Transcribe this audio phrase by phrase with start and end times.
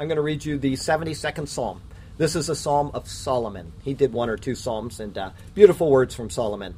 [0.00, 1.82] I'm going to read you the 72nd Psalm.
[2.16, 3.74] This is a psalm of Solomon.
[3.82, 6.74] He did one or two psalms, and uh, beautiful words from Solomon.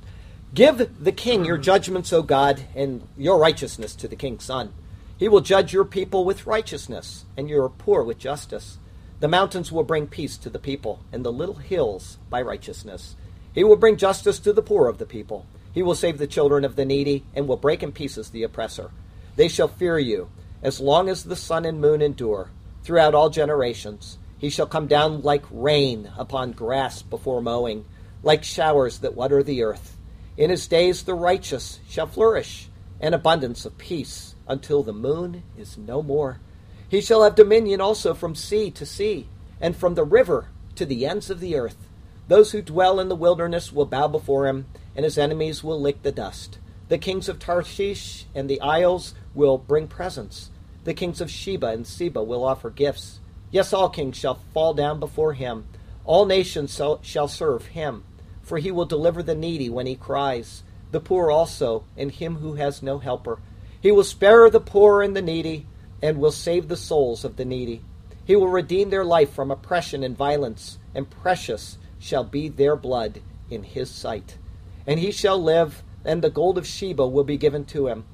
[0.52, 4.72] Give the king your judgments, O God, and your righteousness to the king's son.
[5.16, 8.78] He will judge your people with righteousness, and your poor with justice.
[9.20, 13.14] The mountains will bring peace to the people, and the little hills by righteousness.
[13.54, 15.46] He will bring justice to the poor of the people.
[15.72, 18.90] He will save the children of the needy, and will break in pieces the oppressor.
[19.36, 20.28] They shall fear you,
[20.60, 22.50] as long as the sun and moon endure,
[22.82, 24.18] throughout all generations.
[24.38, 27.84] He shall come down like rain upon grass before mowing,
[28.22, 29.96] like showers that water the earth.
[30.36, 32.68] In his days the righteous shall flourish,
[33.00, 36.40] and abundance of peace, until the moon is no more.
[36.88, 39.28] He shall have dominion also from sea to sea,
[39.60, 41.88] and from the river to the ends of the earth.
[42.28, 46.02] Those who dwell in the wilderness will bow before him, and his enemies will lick
[46.02, 46.58] the dust.
[46.88, 50.50] The kings of Tarshish and the isles will bring presents.
[50.84, 53.20] The kings of Sheba and Seba will offer gifts.
[53.50, 55.66] Yes, all kings shall fall down before him.
[56.04, 58.04] All nations shall serve him.
[58.42, 62.54] For he will deliver the needy when he cries, the poor also, and him who
[62.54, 63.38] has no helper.
[63.80, 65.66] He will spare the poor and the needy
[66.02, 67.82] and will save the souls of the needy.
[68.24, 73.20] He will redeem their life from oppression and violence, and precious shall be their blood
[73.48, 74.38] in his sight.
[74.86, 78.04] And he shall live, and the gold of Sheba will be given to him.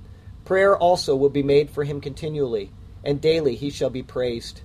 [0.49, 2.73] Prayer also will be made for him continually,
[3.05, 4.63] and daily he shall be praised.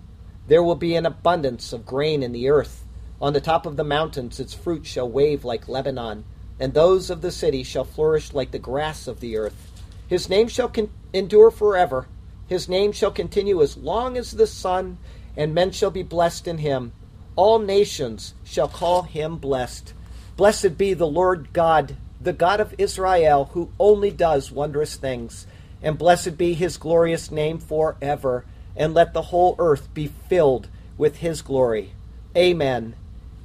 [0.47, 2.85] There will be an abundance of grain in the earth.
[3.21, 6.23] On the top of the mountains its fruit shall wave like Lebanon,
[6.57, 9.73] and those of the city shall flourish like the grass of the earth.
[10.07, 12.07] His name shall con- endure forever
[12.47, 14.97] his name shall continue as long as the sun,
[15.35, 16.91] and men shall be blessed in him.
[17.35, 19.93] All nations shall call him blessed.
[20.35, 25.47] Blessed be the Lord God, the God of Israel, who only does wondrous things.
[25.83, 28.45] And blessed be his glorious name forever.
[28.75, 30.67] And let the whole earth be filled
[30.97, 31.91] with his glory.
[32.35, 32.95] Amen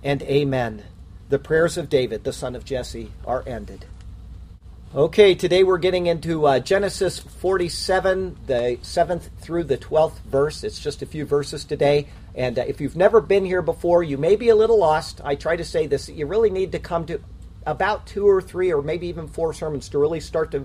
[0.02, 0.84] and amen.
[1.28, 3.84] The prayers of David, the son of Jesse, are ended.
[4.94, 10.64] Okay, today we're getting into uh, Genesis 47, the 7th through the 12th verse.
[10.64, 12.08] It's just a few verses today.
[12.34, 15.20] And uh, if you've never been here before, you may be a little lost.
[15.22, 17.20] I try to say this you really need to come to
[17.66, 20.64] about two or three or maybe even four sermons to really start to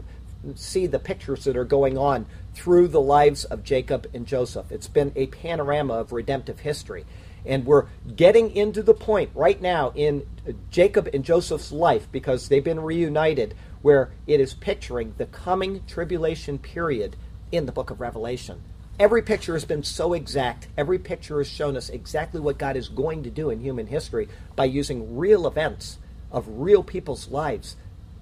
[0.55, 4.71] see the pictures that are going on through the lives of Jacob and Joseph.
[4.71, 7.05] It's been a panorama of redemptive history.
[7.45, 10.25] And we're getting into the point right now in
[10.69, 16.57] Jacob and Joseph's life because they've been reunited where it is picturing the coming tribulation
[16.57, 17.15] period
[17.51, 18.61] in the book of Revelation.
[18.99, 20.67] Every picture has been so exact.
[20.77, 24.29] Every picture has shown us exactly what God is going to do in human history
[24.55, 25.97] by using real events
[26.31, 27.75] of real people's lives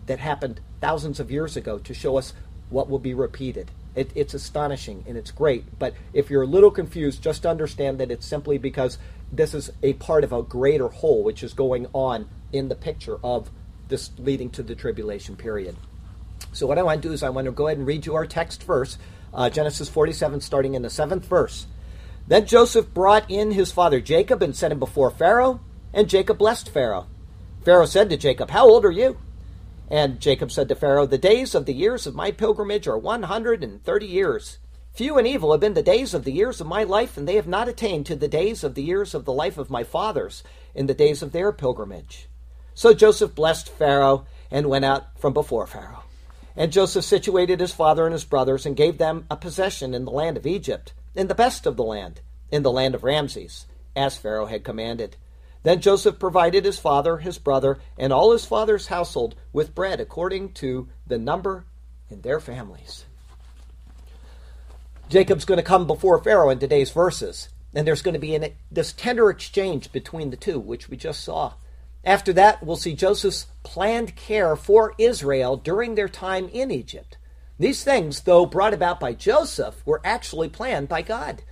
[0.08, 2.34] that happened thousands of years ago to show us
[2.70, 3.72] what will be repeated.
[3.96, 5.78] It, it's astonishing and it's great.
[5.78, 8.98] But if you're a little confused, just understand that it's simply because
[9.32, 13.18] this is a part of a greater whole which is going on in the picture
[13.24, 13.50] of
[13.88, 15.76] this leading to the tribulation period.
[16.54, 18.16] So, what I want to do is I want to go ahead and read you
[18.16, 18.98] our text verse,
[19.34, 21.68] uh, Genesis 47, starting in the seventh verse.
[22.28, 25.62] Then Joseph brought in his father Jacob and set him before Pharaoh,
[25.94, 27.08] and Jacob blessed Pharaoh.
[27.64, 29.18] Pharaoh said to Jacob, How old are you?
[29.92, 34.06] And Jacob said to Pharaoh, The days of the years of my pilgrimage are 130
[34.06, 34.58] years.
[34.94, 37.36] Few and evil have been the days of the years of my life, and they
[37.36, 40.44] have not attained to the days of the years of the life of my fathers
[40.74, 42.30] in the days of their pilgrimage.
[42.74, 46.04] So Joseph blessed Pharaoh and went out from before Pharaoh.
[46.56, 50.12] And Joseph situated his father and his brothers and gave them a possession in the
[50.12, 54.18] land of Egypt, in the best of the land, in the land of Ramses, as
[54.18, 55.18] Pharaoh had commanded.
[55.64, 60.54] Then Joseph provided his father, his brother, and all his father's household with bread according
[60.54, 61.66] to the number
[62.10, 63.06] in their families.
[65.10, 68.54] Jacob's going to come before Pharaoh in today's verses, and there's going to be an,
[68.72, 71.54] this tender exchange between the two, which we just saw.
[72.04, 77.18] After that, we'll see Joseph's planned care for Israel during their time in Egypt.
[77.60, 81.44] These things, though brought about by Joseph, were actually planned by God.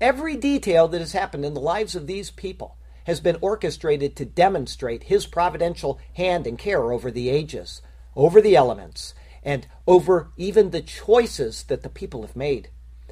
[0.00, 2.77] Every detail that has happened in the lives of these people
[3.08, 7.80] has been orchestrated to demonstrate his providential hand and care over the ages,
[8.14, 12.68] over the elements, and over even the choices that the people have made.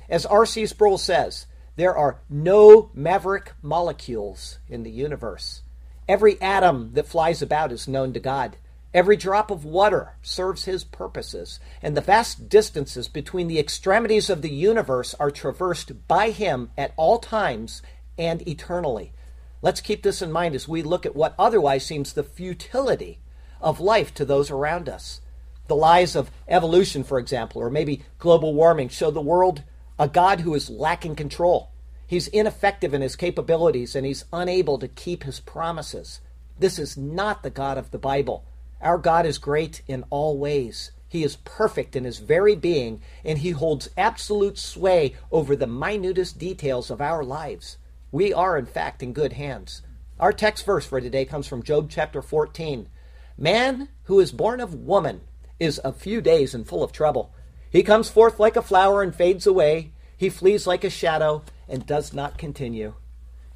[0.06, 0.66] As R.C.
[0.66, 1.46] Sproul says,
[1.76, 5.62] there are no maverick molecules in the universe.
[6.06, 8.58] Every atom that flies about is known to God.
[8.92, 14.42] Every drop of water serves his purposes, and the vast distances between the extremities of
[14.42, 17.80] the universe are traversed by him at all times
[18.18, 19.14] and eternally.
[19.62, 23.18] Let's keep this in mind as we look at what otherwise seems the futility
[23.60, 25.20] of life to those around us.
[25.66, 29.62] The lies of evolution, for example, or maybe global warming, show the world
[29.98, 31.72] a God who is lacking control.
[32.06, 36.20] He's ineffective in his capabilities and he's unable to keep his promises.
[36.58, 38.44] This is not the God of the Bible.
[38.80, 40.92] Our God is great in all ways.
[41.08, 46.38] He is perfect in his very being, and he holds absolute sway over the minutest
[46.38, 47.78] details of our lives.
[48.16, 49.82] We are, in fact, in good hands.
[50.18, 52.88] Our text verse for today comes from Job chapter 14.
[53.36, 55.20] Man who is born of woman
[55.60, 57.34] is of few days and full of trouble.
[57.68, 59.92] He comes forth like a flower and fades away.
[60.16, 62.94] He flees like a shadow and does not continue.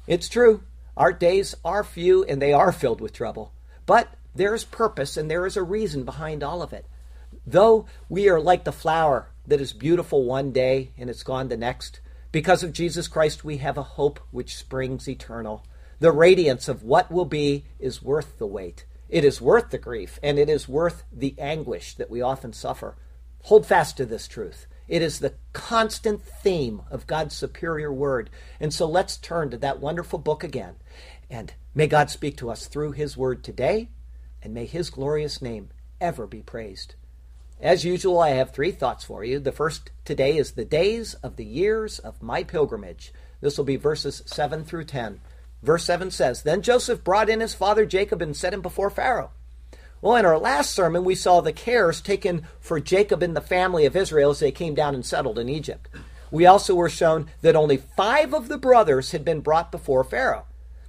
[0.05, 0.61] It's true,
[0.95, 3.53] our days are few and they are filled with trouble.
[3.87, 6.85] But there is purpose and there is a reason behind all of it.
[7.47, 11.57] Though we are like the flower that is beautiful one day and it's gone the
[11.57, 11.99] next,
[12.31, 15.65] because of Jesus Christ we have a hope which springs eternal.
[15.99, 18.85] The radiance of what will be is worth the wait.
[19.09, 22.95] It is worth the grief, and it is worth the anguish that we often suffer.
[23.43, 24.67] Hold fast to this truth.
[24.87, 28.29] It is the constant theme of God's superior word.
[28.59, 30.75] And so let's turn to that wonderful book again.
[31.29, 33.89] And may God speak to us through his word today,
[34.41, 35.69] and may his glorious name
[35.99, 36.95] ever be praised.
[37.61, 39.37] As usual, I have three thoughts for you.
[39.37, 43.13] The first today is the days of the years of my pilgrimage.
[43.39, 45.21] This will be verses 7 through 10.
[45.61, 49.29] Verse 7 says Then Joseph brought in his father Jacob and set him before Pharaoh.
[50.01, 53.85] Well, in our last sermon, we saw the cares taken for Jacob and the family
[53.85, 55.87] of Israel as they came down and settled in Egypt.
[56.31, 60.45] We also were shown that only five of the brothers had been brought before Pharaoh.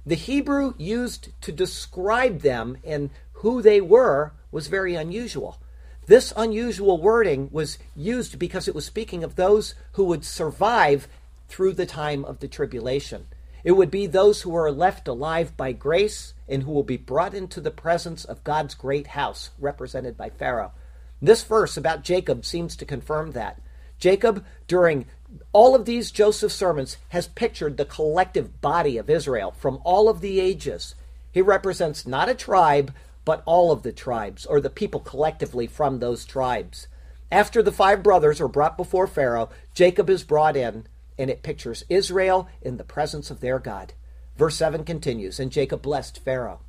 [0.07, 5.59] The Hebrew used to describe them and who they were was very unusual.
[6.05, 11.07] This unusual wording was used because it was speaking of those who would survive
[11.47, 13.27] through the time of the tribulation.
[13.63, 17.33] It would be those who are left alive by grace and who will be brought
[17.33, 20.73] into the presence of God's great house, represented by Pharaoh.
[21.21, 23.61] This verse about Jacob seems to confirm that.
[23.97, 25.05] Jacob, during
[25.53, 30.19] all of these Joseph sermons, has pictured the collective body of Israel from all of
[30.19, 30.95] the ages.
[31.31, 32.93] He represents not a tribe,
[33.25, 36.87] but all of the tribes, or the people collectively from those tribes.
[37.31, 40.87] After the five brothers are brought before Pharaoh, Jacob is brought in
[41.17, 43.93] and it pictures Israel in the presence of their God.
[44.35, 46.61] Verse 7 continues, and Jacob blessed Pharaoh.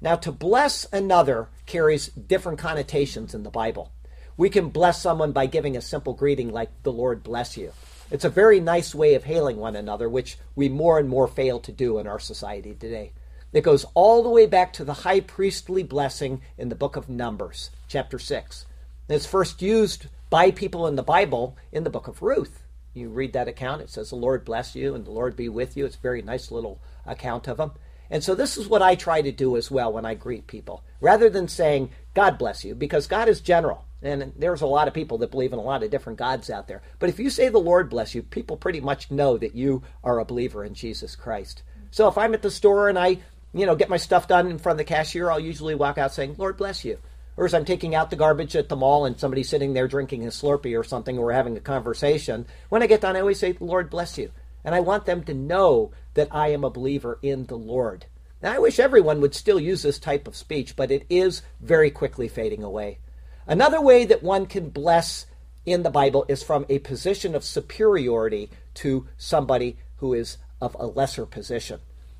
[0.00, 3.92] Now, to bless another carries different connotations in the Bible.
[4.36, 7.72] We can bless someone by giving a simple greeting like, the Lord bless you.
[8.10, 11.60] It's a very nice way of hailing one another, which we more and more fail
[11.60, 13.12] to do in our society today.
[13.52, 17.08] It goes all the way back to the high priestly blessing in the book of
[17.08, 18.66] Numbers, chapter 6.
[19.08, 22.62] It's first used by people in the Bible in the book of Ruth
[22.98, 25.76] you read that account, it says, The Lord bless you and the Lord be with
[25.76, 25.86] you.
[25.86, 27.72] It's a very nice little account of them.
[28.10, 30.82] And so this is what I try to do as well when I greet people.
[31.00, 33.84] Rather than saying, God bless you, because God is general.
[34.00, 36.68] And there's a lot of people that believe in a lot of different gods out
[36.68, 36.82] there.
[36.98, 40.18] But if you say the Lord bless you, people pretty much know that you are
[40.18, 41.62] a believer in Jesus Christ.
[41.90, 43.18] So if I'm at the store and I,
[43.52, 46.12] you know, get my stuff done in front of the cashier, I'll usually walk out
[46.12, 46.98] saying, Lord bless you
[47.38, 50.24] or as I'm taking out the garbage at the mall and somebody's sitting there drinking
[50.24, 53.38] a Slurpee or something, or we're having a conversation, when I get done, I always
[53.38, 54.32] say, Lord bless you.
[54.64, 58.06] And I want them to know that I am a believer in the Lord.
[58.42, 61.92] Now, I wish everyone would still use this type of speech, but it is very
[61.92, 62.98] quickly fading away.
[63.46, 65.26] Another way that one can bless
[65.64, 70.86] in the Bible is from a position of superiority to somebody who is of a
[70.86, 71.78] lesser position.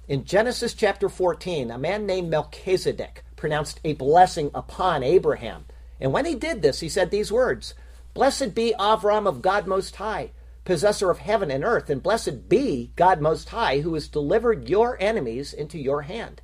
[0.08, 5.66] In Genesis chapter 14, a man named Melchizedek pronounced a blessing upon Abraham.
[6.00, 7.74] And when he did this, he said these words
[8.14, 10.30] Blessed be Avram of God Most High,
[10.64, 14.96] possessor of heaven and earth, and blessed be God Most High, who has delivered your
[14.98, 16.40] enemies into your hand.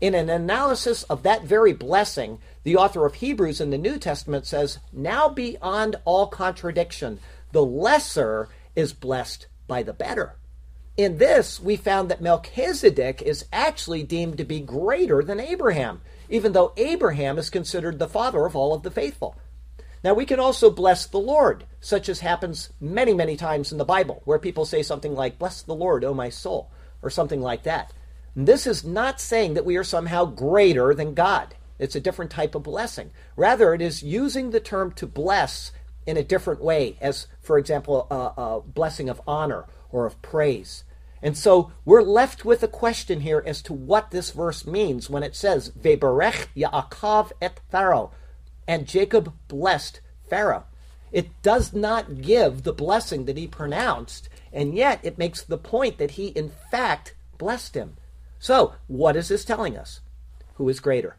[0.00, 4.46] In an analysis of that very blessing, the author of Hebrews in the New Testament
[4.46, 7.18] says, Now beyond all contradiction,
[7.50, 10.36] the lesser is blessed by the better.
[10.96, 16.52] In this, we found that Melchizedek is actually deemed to be greater than Abraham even
[16.52, 19.36] though Abraham is considered the father of all of the faithful.
[20.02, 23.84] Now, we can also bless the Lord, such as happens many, many times in the
[23.84, 26.70] Bible, where people say something like, Bless the Lord, O my soul,
[27.02, 27.92] or something like that.
[28.34, 31.54] And this is not saying that we are somehow greater than God.
[31.78, 33.12] It's a different type of blessing.
[33.36, 35.72] Rather, it is using the term to bless
[36.06, 40.82] in a different way, as, for example, a, a blessing of honor or of praise.
[41.22, 45.22] And so we're left with a question here as to what this verse means when
[45.22, 48.10] it says, Veberech Yaakov et Pharaoh,
[48.68, 50.64] and Jacob blessed Pharaoh.
[51.12, 55.96] It does not give the blessing that he pronounced, and yet it makes the point
[55.98, 57.96] that he, in fact, blessed him.
[58.40, 60.00] So, what is this telling us?
[60.56, 61.16] Who is greater?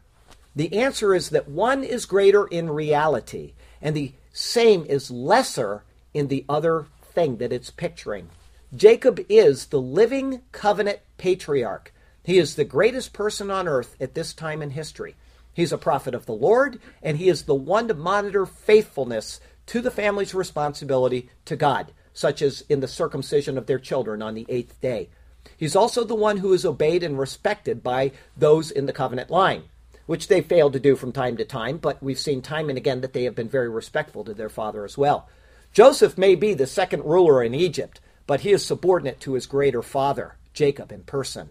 [0.54, 6.28] The answer is that one is greater in reality, and the same is lesser in
[6.28, 8.28] the other thing that it's picturing.
[8.74, 11.92] Jacob is the living covenant patriarch.
[12.24, 15.14] He is the greatest person on earth at this time in history.
[15.54, 19.80] He's a prophet of the Lord, and he is the one to monitor faithfulness to
[19.80, 24.46] the family's responsibility to God, such as in the circumcision of their children on the
[24.48, 25.08] eighth day.
[25.56, 29.64] He's also the one who is obeyed and respected by those in the covenant line,
[30.06, 33.00] which they failed to do from time to time, but we've seen time and again
[33.00, 35.28] that they have been very respectful to their father as well.
[35.72, 39.82] Joseph may be the second ruler in Egypt, but he is subordinate to his greater
[39.82, 41.50] father, Jacob, in person.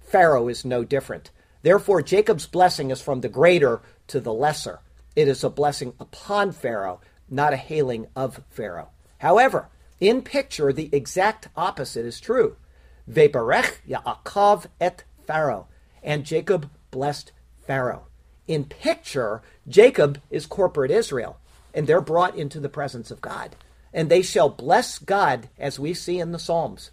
[0.00, 1.30] Pharaoh is no different.
[1.62, 4.80] Therefore, Jacob's blessing is from the greater to the lesser.
[5.14, 8.90] It is a blessing upon Pharaoh, not a hailing of Pharaoh.
[9.18, 9.68] However,
[10.00, 12.56] in picture, the exact opposite is true.
[13.10, 15.68] Veberech Yaakov et Pharaoh.
[16.02, 17.32] And Jacob blessed
[17.66, 18.06] Pharaoh.
[18.46, 21.38] In picture, Jacob is corporate Israel,
[21.74, 23.56] and they're brought into the presence of God.
[23.96, 26.92] And they shall bless God, as we see in the Psalms.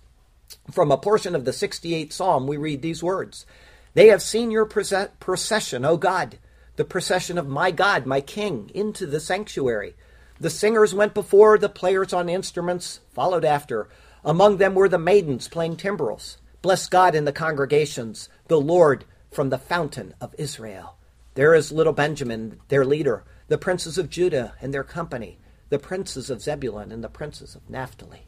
[0.72, 3.46] From a portion of the 68th Psalm, we read these words
[3.94, 6.40] they have seen your procession, O God,
[6.78, 9.96] the procession of my God, my King, into the sanctuary.
[10.40, 13.90] The singers went before, the players on instruments followed after.
[14.26, 16.38] Among them were the maidens playing timbrels.
[16.64, 20.96] Bless God in the congregations, the Lord from the fountain of Israel.
[21.36, 25.38] There is little Benjamin, their leader, the princes of Judah and their company,
[25.74, 28.28] the princes of Zebulun and the princes of Naphtali.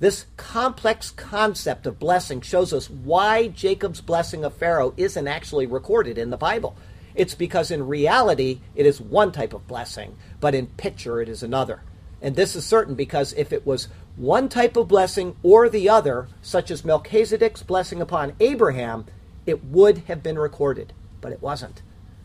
[0.00, 6.16] This complex concept of blessing shows us why Jacob's blessing of Pharaoh isn't actually recorded
[6.16, 6.78] in the Bible.
[7.14, 11.42] It's because in reality it is one type of blessing, but in picture it is
[11.42, 11.82] another.
[12.22, 16.28] And this is certain because if it was one type of blessing or the other,
[16.40, 19.04] such as Melchizedek's blessing upon Abraham,
[19.44, 21.82] it would have been recorded, but it wasn't.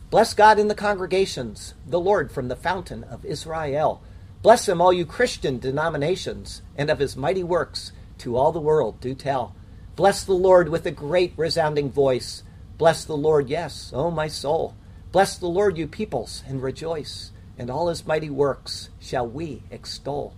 [0.09, 4.01] Bless God in the congregations, the Lord from the fountain of Israel.
[4.43, 8.99] Bless him, all you Christian denominations, and of his mighty works to all the world
[8.99, 9.55] do tell.
[9.95, 12.43] Bless the Lord with a great resounding voice.
[12.77, 14.75] Bless the Lord, yes, O my soul.
[15.13, 20.35] Bless the Lord, you peoples, and rejoice, and all his mighty works shall we extol.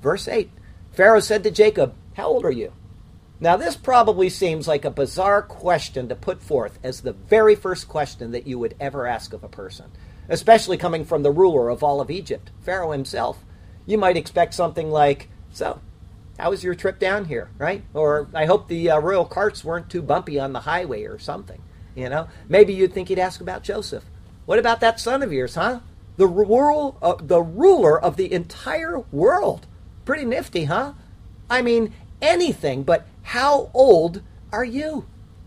[0.00, 0.52] Verse 8
[0.92, 2.72] Pharaoh said to Jacob, How old are you?
[3.40, 7.88] Now, this probably seems like a bizarre question to put forth as the very first
[7.88, 9.86] question that you would ever ask of a person,
[10.28, 13.44] especially coming from the ruler of all of Egypt, Pharaoh himself
[13.88, 15.80] you might expect something like, So,
[16.38, 17.82] how was your trip down here, right?
[17.94, 21.60] Or I hope the uh, royal carts weren't too bumpy on the highway or something.
[21.96, 24.04] You know, maybe you'd think he'd ask about Joseph.
[24.44, 25.80] What about that son of yours, huh?
[26.18, 29.66] The rural, uh, the ruler of the entire world.
[30.04, 30.92] Pretty nifty, huh?
[31.48, 35.06] I mean, anything but how old are you?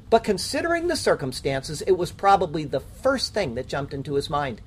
[0.09, 4.61] But considering the circumstances, it was probably the first thing that jumped into his mind.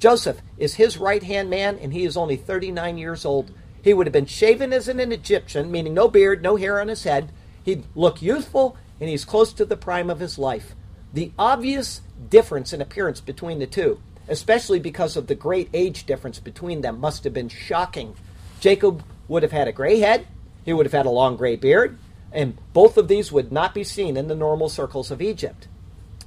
[0.00, 3.52] Joseph is his right hand man, and he is only 39 years old.
[3.84, 7.04] He would have been shaven as an Egyptian, meaning no beard, no hair on his
[7.04, 7.30] head.
[7.62, 10.74] He'd look youthful, and he's close to the prime of his life.
[11.12, 16.38] The obvious difference in appearance between the two, especially because of the great age difference
[16.38, 18.16] between them, must have been shocking.
[18.58, 20.26] Jacob would have had a gray head,
[20.64, 21.98] he would have had a long gray beard,
[22.32, 25.68] and both of these would not be seen in the normal circles of Egypt.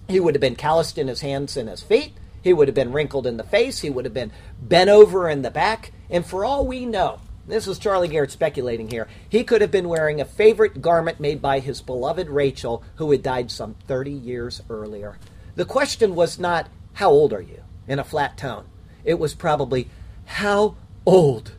[0.07, 2.13] He would have been calloused in his hands and his feet.
[2.43, 3.79] He would have been wrinkled in the face.
[3.79, 4.31] He would have been
[4.61, 5.91] bent over in the back.
[6.09, 9.89] And for all we know, this is Charlie Garrett speculating here, he could have been
[9.89, 14.61] wearing a favorite garment made by his beloved Rachel, who had died some 30 years
[14.69, 15.17] earlier.
[15.55, 17.63] The question was not, How old are you?
[17.87, 18.65] in a flat tone.
[19.03, 19.89] It was probably,
[20.25, 21.53] How old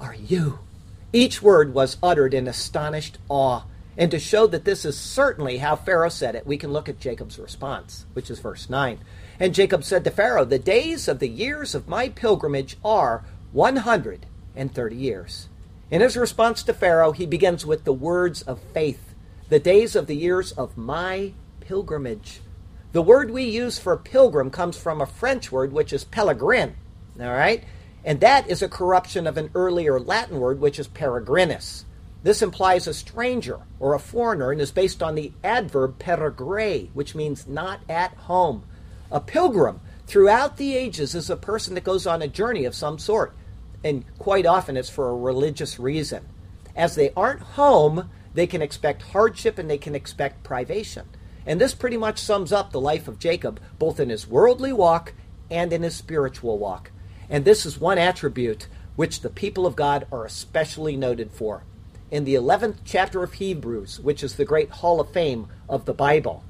[0.00, 0.60] are you?
[1.12, 3.62] Each word was uttered in astonished awe.
[3.96, 7.00] And to show that this is certainly how Pharaoh said it, we can look at
[7.00, 8.98] Jacob's response, which is verse 9.
[9.40, 14.96] And Jacob said to Pharaoh, The days of the years of my pilgrimage are 130
[14.96, 15.48] years.
[15.90, 19.14] In his response to Pharaoh, he begins with the words of faith
[19.48, 22.40] The days of the years of my pilgrimage.
[22.92, 26.72] The word we use for pilgrim comes from a French word which is pellegrin.
[27.20, 27.64] All right?
[28.04, 31.84] And that is a corruption of an earlier Latin word which is peregrinus.
[32.22, 37.14] This implies a stranger or a foreigner and is based on the adverb peregre, which
[37.14, 38.64] means not at home.
[39.10, 42.98] A pilgrim throughout the ages is a person that goes on a journey of some
[42.98, 43.34] sort,
[43.82, 46.26] and quite often it's for a religious reason.
[46.76, 51.08] As they aren't home, they can expect hardship and they can expect privation.
[51.46, 55.14] And this pretty much sums up the life of Jacob, both in his worldly walk
[55.50, 56.90] and in his spiritual walk.
[57.30, 61.64] And this is one attribute which the people of God are especially noted for.
[62.10, 65.94] In the 11th chapter of Hebrews, which is the great hall of fame of the
[65.94, 66.42] Bible,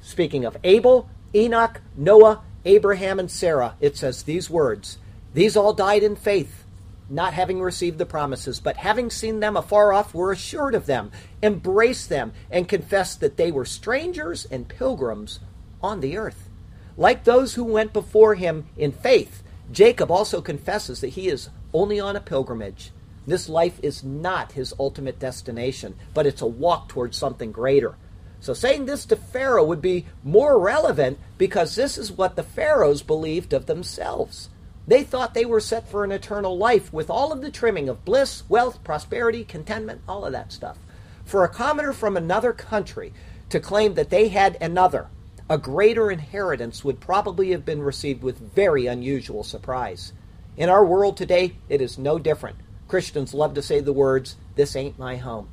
[0.00, 4.98] speaking of Abel, Enoch, Noah, Abraham, and Sarah, it says these words
[5.32, 6.64] These all died in faith,
[7.10, 11.10] not having received the promises, but having seen them afar off, were assured of them,
[11.42, 15.40] embraced them, and confessed that they were strangers and pilgrims
[15.82, 16.48] on the earth.
[16.96, 21.98] Like those who went before him in faith, Jacob also confesses that he is only
[21.98, 22.92] on a pilgrimage.
[23.26, 27.96] This life is not his ultimate destination, but it's a walk towards something greater.
[28.44, 33.00] So saying this to Pharaoh would be more relevant because this is what the Pharaohs
[33.02, 34.50] believed of themselves.
[34.86, 38.04] They thought they were set for an eternal life with all of the trimming of
[38.04, 40.76] bliss, wealth, prosperity, contentment, all of that stuff.
[41.24, 43.14] For a commoner from another country
[43.48, 45.08] to claim that they had another,
[45.48, 50.12] a greater inheritance would probably have been received with very unusual surprise.
[50.58, 52.58] In our world today, it is no different.
[52.88, 55.48] Christians love to say the words, This ain't my home.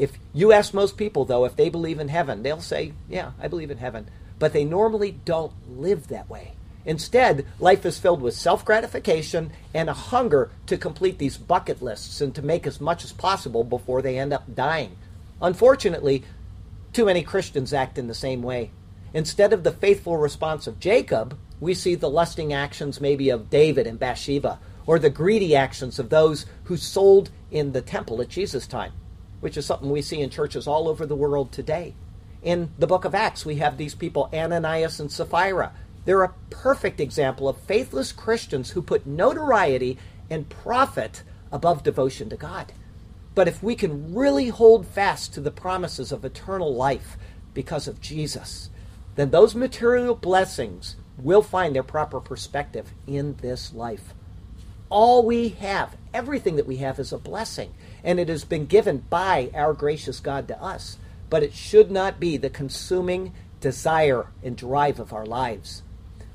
[0.00, 3.48] If you ask most people, though, if they believe in heaven, they'll say, Yeah, I
[3.48, 4.08] believe in heaven.
[4.38, 6.52] But they normally don't live that way.
[6.86, 12.22] Instead, life is filled with self gratification and a hunger to complete these bucket lists
[12.22, 14.96] and to make as much as possible before they end up dying.
[15.42, 16.24] Unfortunately,
[16.94, 18.70] too many Christians act in the same way.
[19.12, 23.86] Instead of the faithful response of Jacob, we see the lusting actions maybe of David
[23.86, 28.66] and Bathsheba, or the greedy actions of those who sold in the temple at Jesus'
[28.66, 28.94] time
[29.40, 31.94] which is something we see in churches all over the world today.
[32.42, 35.72] In the book of Acts, we have these people, Ananias and Sapphira.
[36.04, 39.98] They're a perfect example of faithless Christians who put notoriety
[40.30, 42.72] and profit above devotion to God.
[43.34, 47.16] But if we can really hold fast to the promises of eternal life
[47.52, 48.70] because of Jesus,
[49.16, 54.14] then those material blessings will find their proper perspective in this life.
[54.90, 59.04] All we have, everything that we have, is a blessing and it has been given
[59.08, 60.98] by our gracious God to us.
[61.28, 65.82] But it should not be the consuming desire and drive of our lives.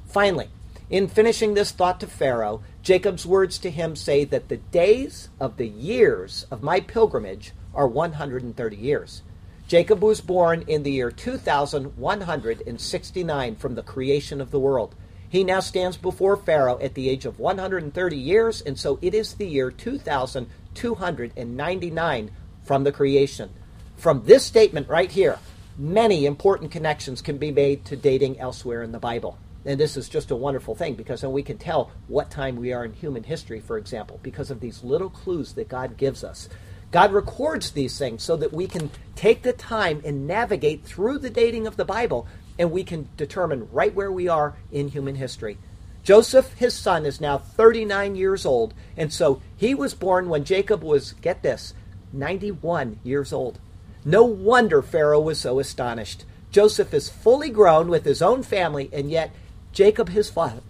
[0.05, 0.49] Finally,
[0.89, 5.57] in finishing this thought to Pharaoh, Jacob's words to him say that the days of
[5.57, 9.23] the years of my pilgrimage are 130 years.
[9.67, 14.93] Jacob was born in the year 2169 from the creation of the world.
[15.35, 19.33] He now stands before Pharaoh at the age of 130 years, and so it is
[19.33, 22.31] the year 2299
[22.63, 23.49] from the creation.
[23.97, 25.37] From this statement right here,
[25.77, 29.37] many important connections can be made to dating elsewhere in the Bible.
[29.65, 32.71] And this is just a wonderful thing because then we can tell what time we
[32.71, 36.47] are in human history, for example, because of these little clues that God gives us.
[36.91, 41.29] God records these things so that we can take the time and navigate through the
[41.29, 42.25] dating of the Bible
[42.57, 45.57] and we can determine right where we are in human history.
[46.03, 50.83] Joseph, his son, is now 39 years old, and so he was born when Jacob
[50.83, 51.73] was, get this,
[52.13, 53.59] 91 years old.
[54.05, 56.25] No wonder Pharaoh was so astonished.
[56.51, 59.31] Joseph is fully grown with his own family, and yet
[59.73, 60.61] Jacob, his father,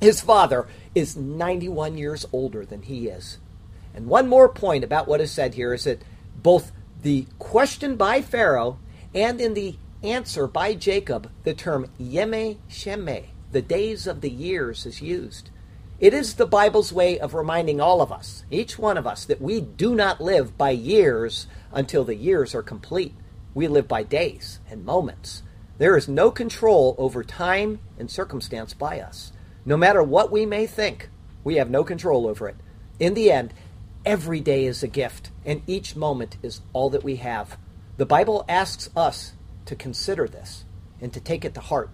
[0.00, 3.38] his father is 91 years older than he is.
[3.94, 6.02] And one more point about what is said here is that
[6.42, 8.78] both the question by Pharaoh
[9.14, 14.86] and in the answer by Jacob, the term Yeme Sheme, the days of the years
[14.86, 15.50] is used.
[15.98, 19.40] It is the Bible's way of reminding all of us, each one of us, that
[19.40, 23.14] we do not live by years until the years are complete.
[23.54, 25.42] We live by days and moments.
[25.78, 29.32] There is no control over time and circumstance by us.
[29.64, 31.08] No matter what we may think,
[31.42, 32.56] we have no control over it.
[33.00, 33.52] In the end,
[34.04, 37.58] every day is a gift, and each moment is all that we have.
[37.96, 39.32] The Bible asks us
[39.68, 40.64] to consider this
[41.00, 41.90] and to take it to heart.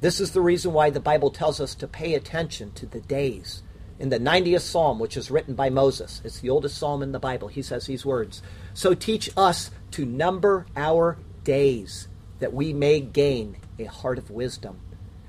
[0.00, 3.62] This is the reason why the Bible tells us to pay attention to the days.
[3.98, 7.18] In the 90th Psalm, which is written by Moses, it's the oldest psalm in the
[7.18, 8.42] Bible, he says these words
[8.74, 12.08] So teach us to number our days,
[12.40, 14.80] that we may gain a heart of wisdom.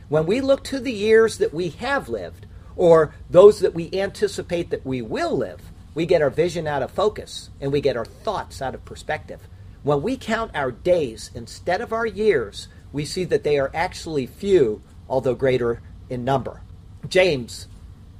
[0.09, 4.69] When we look to the years that we have lived, or those that we anticipate
[4.71, 5.61] that we will live,
[5.93, 9.39] we get our vision out of focus and we get our thoughts out of perspective.
[9.85, 14.25] When we count our days instead of our years, we see that they are actually
[14.25, 16.61] few, although greater in number.
[17.07, 17.67] James,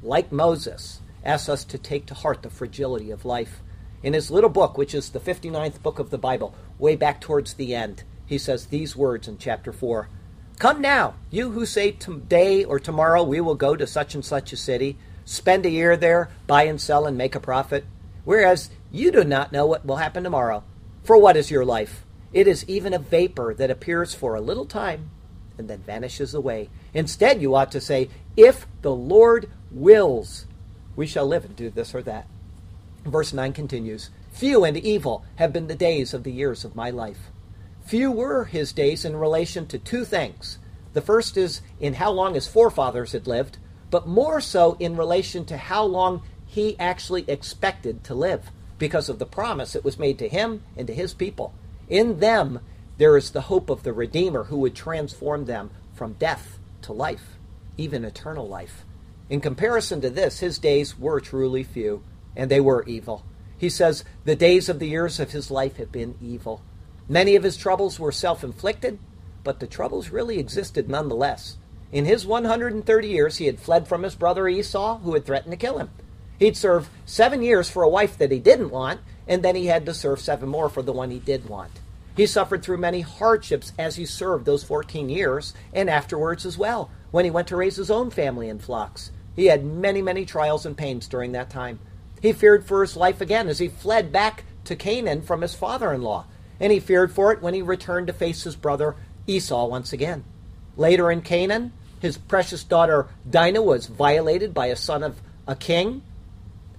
[0.04, 3.64] like Moses, asks us to take to heart the fragility of life.
[4.04, 7.56] In his little book, which is the 59th book of the Bible, way back towards
[7.56, 10.08] the end, he says these words in chapter 4
[10.60, 14.54] Come now, you who say today or tomorrow we will go to such and such
[14.54, 17.86] a city, spend a year there, buy and sell, and make a profit,
[18.24, 20.64] whereas you do not know what will happen tomorrow.
[21.06, 22.04] For what is your life?
[22.34, 25.12] It is even a vapor that appears for a little time
[25.56, 26.70] and then vanishes away.
[26.96, 30.48] Instead, you ought to say, If the Lord wills,
[30.96, 32.26] we shall live and do this or that.
[33.06, 36.90] Verse 9 continues Few and evil have been the days of the years of my
[36.90, 37.30] life.
[37.86, 40.58] Few were his days in relation to two things.
[40.94, 43.60] The first is in how long his forefathers had lived,
[43.92, 49.20] but more so in relation to how long he actually expected to live because of
[49.20, 51.54] the promise that was made to him and to his people.
[51.90, 52.60] In them,
[52.98, 57.38] there is the hope of the Redeemer who would transform them from death to life,
[57.78, 58.86] even eternal life.
[59.30, 62.04] In comparison to this, his days were truly few,
[62.36, 63.26] and they were evil.
[63.58, 66.62] He says, The days of the years of his life have been evil.
[67.08, 69.00] Many of his troubles were self inflicted,
[69.44, 71.58] but the troubles really existed nonetheless.
[71.92, 75.58] In his 130 years, he had fled from his brother Esau, who had threatened to
[75.58, 75.90] kill him.
[76.40, 79.86] He'd serve seven years for a wife that he didn't want, and then he had
[79.86, 81.72] to serve seven more for the one he did want.
[82.16, 86.90] He suffered through many hardships as he served those 14 years, and afterwards as well,
[87.12, 89.12] when he went to raise his own family and flocks.
[89.36, 91.80] He had many, many trials and pains during that time.
[92.22, 95.94] He feared for his life again as he fled back to Canaan from his father
[95.94, 96.26] in law,
[96.60, 98.96] and he feared for it when he returned to face his brother
[99.28, 100.24] Esau once again.
[100.78, 106.02] Later in Canaan, his precious daughter Dinah was violated by a son of a king,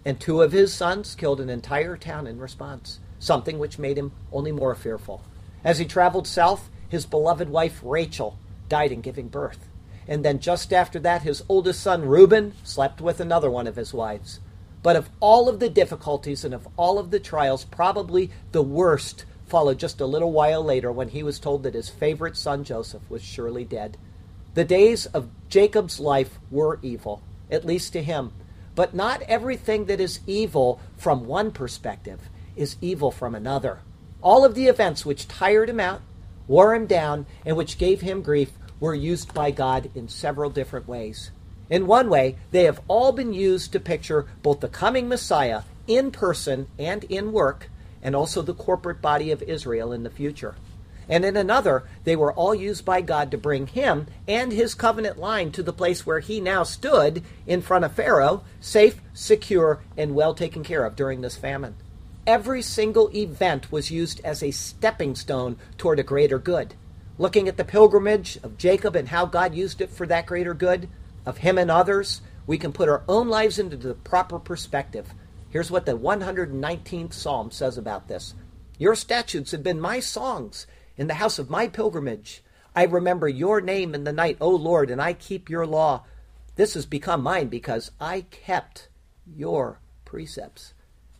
[0.07, 4.13] and two of his sons killed an entire town in response, something which made him
[4.31, 5.21] only more fearful.
[5.65, 8.39] As he traveled south, his beloved wife Rachel
[8.69, 9.69] died in giving birth.
[10.07, 13.93] And then just after that, his oldest son Reuben slept with another one of his
[13.93, 14.39] wives.
[14.81, 19.25] But of all of the difficulties and of all of the trials, probably the worst
[19.49, 23.03] followed just a little while later when he was told that his favorite son Joseph
[23.11, 23.97] was surely dead.
[24.55, 28.31] The days of Jacob's life were evil, at least to him.
[28.77, 32.21] But not everything that is evil from one perspective
[32.55, 33.81] is evil from another.
[34.23, 36.03] All of the events which tired him out,
[36.47, 40.87] wore him down, and which gave him grief were used by God in several different
[40.87, 41.31] ways.
[41.71, 46.11] In one way, they have all been used to picture both the coming Messiah in
[46.11, 47.71] person and in work,
[48.03, 50.55] and also the corporate body of Israel in the future.
[51.09, 55.19] And in another, they were all used by God to bring him and his covenant
[55.19, 60.15] line to the place where he now stood in front of Pharaoh, safe, secure, and
[60.15, 61.77] well taken care of during this famine.
[62.27, 66.75] Every single event was used as a stepping stone toward a greater good.
[67.19, 70.89] Looking at the pilgrimage of Jacob and how God used it for that greater good,
[71.25, 75.15] of him and others, we can put our own lives into the proper perspective
[75.57, 78.35] Here's what the 119th Psalm says about this
[78.79, 82.43] Your statutes have been my songs in the house of my pilgrimage.
[82.75, 86.05] I remember your name in the night, O Lord, and I keep your law.
[86.57, 88.89] This has become mine because I kept
[89.27, 90.75] your precepts.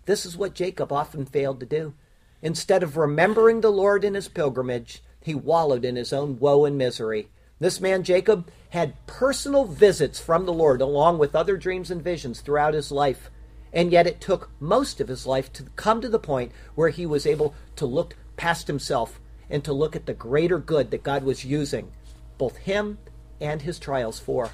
[0.07, 1.95] This is what Jacob often failed to do.
[2.43, 6.79] Instead of remembering the Lord in his pilgrimage, he wallowed in his own woe and
[6.79, 7.29] misery.
[7.59, 12.41] This man, Jacob, had personal visits from the Lord along with other dreams and visions
[12.41, 13.31] throughout his life.
[13.73, 17.07] And yet it took most of his life to come to the point where he
[17.07, 21.25] was able to look past himself and to look at the greater good that God
[21.25, 21.93] was using
[22.39, 22.99] both him
[23.41, 24.51] and his trials for.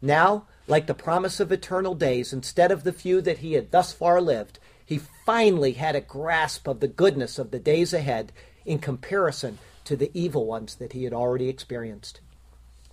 [0.00, 3.92] Now, like the promise of eternal days, instead of the few that he had thus
[3.92, 8.32] far lived, he finally had a grasp of the goodness of the days ahead
[8.64, 12.20] in comparison to the evil ones that he had already experienced.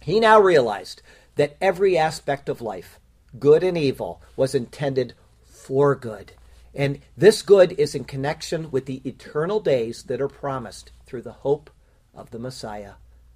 [0.01, 1.01] He now realized
[1.35, 2.99] that every aspect of life,
[3.39, 5.13] good and evil, was intended
[5.45, 6.33] for good.
[6.73, 11.33] And this good is in connection with the eternal days that are promised through the
[11.33, 11.69] hope
[12.15, 12.93] of the Messiah.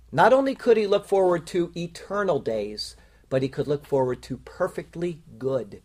[0.10, 2.96] Not only could he look forward to eternal days,
[3.30, 5.82] but he could look forward to perfectly good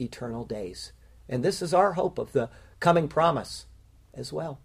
[0.00, 0.90] eternal days.
[1.28, 3.66] And this is our hope of the coming promise
[4.12, 4.58] as well.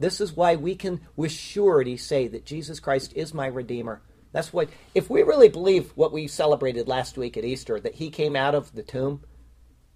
[0.00, 4.02] This is why we can with surety say that Jesus Christ is my Redeemer.
[4.32, 8.10] That's what, if we really believe what we celebrated last week at Easter, that he
[8.10, 9.22] came out of the tomb,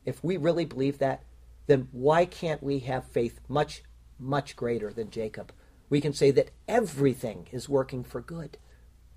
[0.04, 1.24] if we really believe that,
[1.66, 3.82] then why can't we have faith much,
[4.16, 5.52] much greater than Jacob?
[5.90, 8.56] We can say that everything is working for good.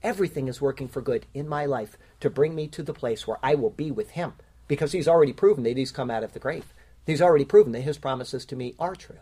[0.02, 3.38] Everything is working for good in my life to bring me to the place where
[3.42, 4.34] I will be with him
[4.68, 6.74] because he's already proven that he's come out of the grave.
[7.06, 9.20] He's already proven that his promises to me are true.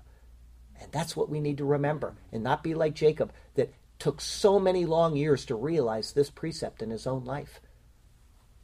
[0.82, 4.60] And that's what we need to remember and not be like Jacob that took so
[4.60, 7.60] many long years to realize this precept in his own life.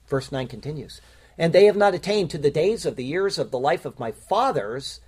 [0.08, 1.02] Verse 9 continues
[1.38, 4.00] and they have not attained to the days of the years of the life of
[4.00, 5.00] my fathers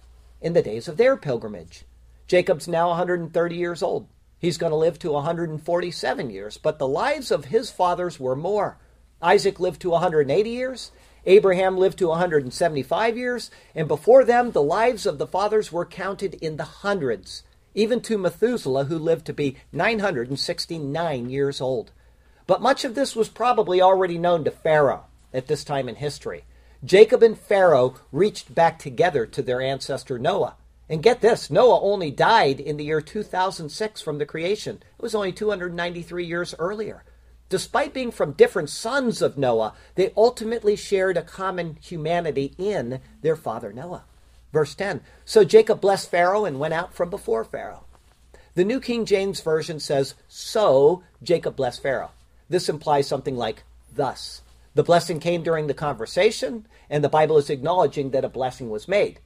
[0.41, 1.83] in the days of their pilgrimage.
[2.29, 4.07] Jacob's now 130 years old.
[4.37, 8.77] He's going to live to 147 years, but the lives of his fathers were more.
[9.19, 10.91] Isaac lived to 180 years,
[11.25, 16.35] Abraham lived to 175 years, and before them the lives of the fathers were counted
[16.35, 17.41] in the hundreds,
[17.73, 21.91] even to Methuselah, who lived to be 969 years old.
[22.45, 26.45] But much of this was probably already known to Pharaoh at this time in history.
[26.85, 30.55] Jacob and Pharaoh reached back together to their ancestor Noah.
[30.89, 34.77] And get this Noah only died in the year 2006 from the creation.
[34.97, 37.03] It was only 293 years earlier.
[37.47, 43.35] Despite being from different sons of Noah, they ultimately shared a common humanity in their
[43.35, 44.05] father Noah.
[44.51, 47.85] Verse 10 So Jacob blessed Pharaoh and went out from before Pharaoh.
[48.55, 52.11] The New King James Version says, So Jacob blessed Pharaoh.
[52.49, 54.41] This implies something like, Thus.
[54.75, 58.87] The blessing came during the conversation, and the Bible is acknowledging that a blessing was
[58.87, 59.19] made.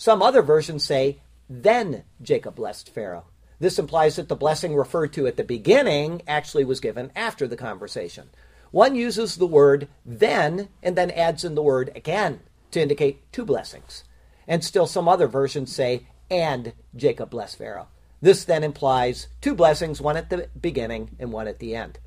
[0.00, 3.26] Some other versions say, Then Jacob blessed Pharaoh.
[3.58, 7.54] This implies that the blessing referred to at the beginning actually was given after the
[7.54, 8.30] conversation.
[8.70, 13.44] One uses the word then and then adds in the word again to indicate two
[13.44, 14.04] blessings.
[14.48, 17.88] And still some other versions say, and Jacob blessed Pharaoh.
[18.22, 21.98] This then implies two blessings, one at the beginning and one at the end.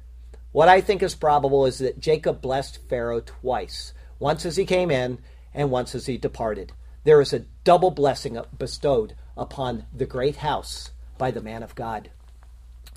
[0.52, 4.90] What I think is probable is that Jacob blessed Pharaoh twice, once as he came
[4.90, 5.20] in
[5.54, 6.72] and once as he departed.
[7.06, 12.12] There is a double blessing bestowed upon the great house by the man of God.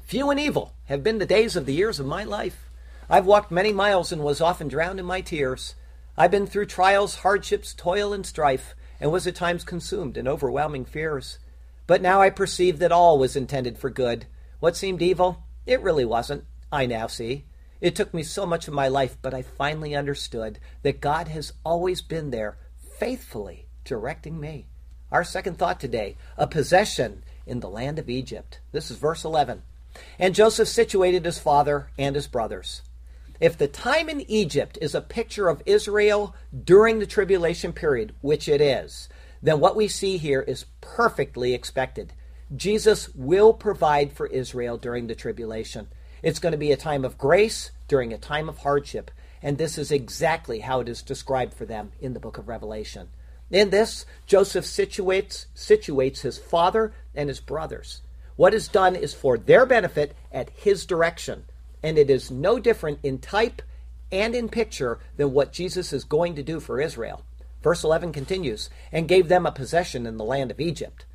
[0.05, 2.71] Few and evil have been the days of the years of my life.
[3.11, 5.75] I've walked many miles and was often drowned in my tears.
[6.16, 10.85] I've been through trials, hardships, toil, and strife, and was at times consumed in overwhelming
[10.85, 11.40] fears.
[11.88, 14.27] But now I perceive that all was intended for good.
[14.61, 16.45] What seemed evil, it really wasn't.
[16.71, 17.47] I now see.
[17.81, 21.53] It took me so much of my life, but I finally understood that God has
[21.64, 22.57] always been there,
[22.99, 24.66] faithfully directing me.
[25.11, 28.61] Our second thought today a possession in the land of Egypt.
[28.72, 29.62] This is verse 11.
[30.18, 32.83] And Joseph situated his father and his brothers.
[33.40, 38.49] If the time in Egypt is a picture of Israel during the tribulation period, which
[38.49, 39.09] it is,
[39.42, 42.12] then what we see here is perfectly expected.
[42.55, 45.88] Jesus will provide for Israel during the tribulation.
[46.22, 49.11] It's going to be a time of grace during a time of hardship,
[49.42, 53.09] and this is exactly how it is described for them in the book of Revelation.
[53.51, 58.03] In this, Joseph situates, situates his father and his brothers.
[58.35, 61.45] What is done is for their benefit at his direction,
[61.83, 63.63] and it is no different in type
[64.13, 67.25] and in picture than what Jesus is going to do for Israel.
[67.63, 71.07] Verse 11 continues, and gave them a possession in the land of Egypt.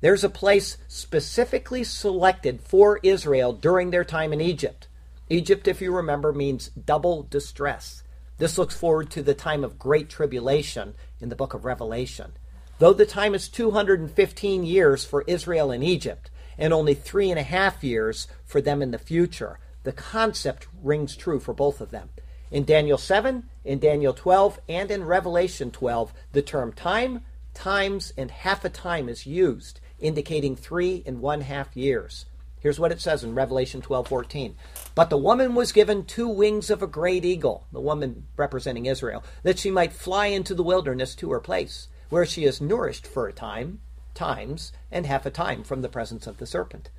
[0.00, 4.88] There's a place specifically selected for Israel during their time in Egypt.
[5.28, 8.02] Egypt, if you remember, means double distress.
[8.38, 12.32] This looks forward to the time of great tribulation in the book of Revelation.
[12.78, 17.44] Though the time is 215 years for Israel in Egypt and only three and a
[17.44, 22.10] half years for them in the future, the concept rings true for both of them.
[22.50, 27.22] In Daniel 7, in Daniel 12, and in Revelation 12, the term time,
[27.54, 32.26] times, and half a time is used, indicating three and one half years.
[32.66, 34.56] Here's what it says in Revelation 12:14.
[34.96, 39.22] But the woman was given two wings of a great eagle, the woman representing Israel,
[39.44, 43.28] that she might fly into the wilderness to her place, where she is nourished for
[43.28, 43.82] a time,
[44.14, 46.90] times, and half a time from the presence of the serpent.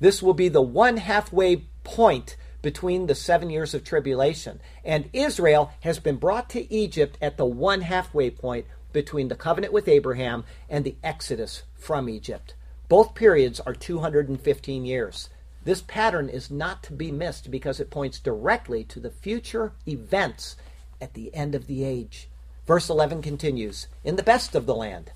[0.00, 5.70] This will be the one halfway point between the seven years of tribulation, and Israel
[5.82, 10.42] has been brought to Egypt at the one halfway point between the covenant with Abraham
[10.68, 12.54] and the exodus from Egypt.
[12.92, 15.30] Both periods are 215 years.
[15.64, 20.56] This pattern is not to be missed because it points directly to the future events
[21.00, 22.28] at the end of the age.
[22.66, 25.10] Verse 11 continues In the best of the land.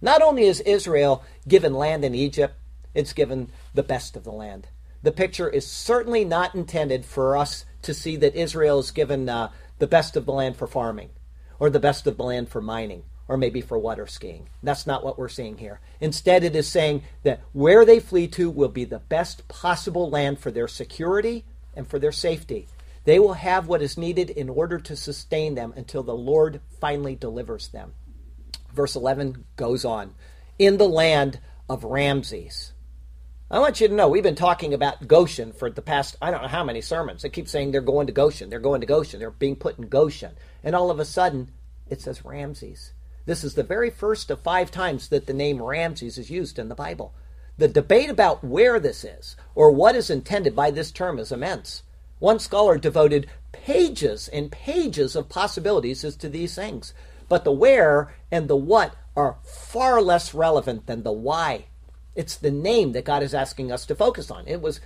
[0.00, 2.54] Not only is Israel given land in Egypt,
[2.94, 4.68] it's given the best of the land.
[5.02, 9.50] The picture is certainly not intended for us to see that Israel is given uh,
[9.80, 11.10] the best of the land for farming
[11.58, 14.48] or the best of the land for mining or maybe for water skiing.
[14.62, 15.80] That's not what we're seeing here.
[16.00, 20.40] Instead, it is saying that where they flee to will be the best possible land
[20.40, 21.44] for their security
[21.76, 22.66] and for their safety.
[23.04, 27.14] They will have what is needed in order to sustain them until the Lord finally
[27.14, 27.92] delivers them.
[28.74, 30.14] Verse 11 goes on
[30.58, 31.38] In the land
[31.68, 32.72] of Ramses.
[33.50, 36.42] I want you to know we've been talking about Goshen for the past, I don't
[36.42, 37.22] know how many sermons.
[37.22, 39.88] They keep saying they're going to Goshen, they're going to Goshen, they're being put in
[39.88, 40.32] Goshen.
[40.62, 41.50] And all of a sudden,
[41.88, 42.92] it says Ramses.
[43.28, 46.70] This is the very first of five times that the name Ramses is used in
[46.70, 47.12] the Bible.
[47.58, 51.82] The debate about where this is, or what is intended by this term, is immense.
[52.20, 56.94] One scholar devoted pages and pages of possibilities as to these things.
[57.28, 61.66] But the where and the what are far less relevant than the why.
[62.14, 64.48] It's the name that God is asking us to focus on.
[64.48, 64.80] It was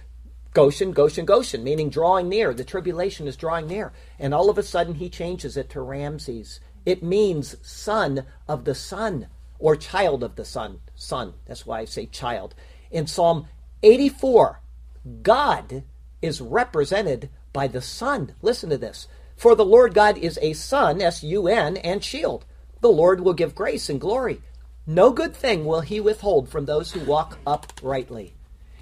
[0.52, 2.52] Goshen, Goshen, Goshen, meaning drawing near.
[2.52, 3.92] The tribulation is drawing near.
[4.18, 6.58] And all of a sudden, he changes it to Ramses.
[6.84, 10.80] It means son of the sun or child of the sun.
[10.94, 11.34] Son.
[11.46, 12.54] That's why I say child.
[12.90, 13.46] In Psalm
[13.82, 14.60] 84,
[15.22, 15.84] God
[16.20, 18.34] is represented by the sun.
[18.42, 19.08] Listen to this.
[19.36, 22.44] For the Lord God is a sun, S U N, and shield.
[22.80, 24.40] The Lord will give grace and glory.
[24.86, 28.34] No good thing will he withhold from those who walk uprightly.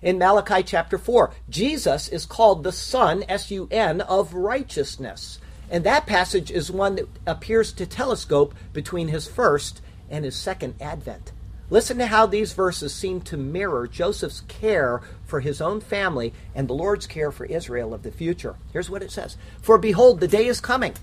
[0.03, 5.39] In Malachi chapter 4, Jesus is called the Son, S U N, of righteousness.
[5.71, 9.81] And that passage is one that appears to telescope between his first
[10.11, 11.33] and his second advent.
[11.71, 16.67] Listen to how these verses seem to mirror Joseph's care for his own family and
[16.67, 18.57] the Lord's care for Israel of the future.
[18.73, 20.95] Here's what it says For behold, the day is coming,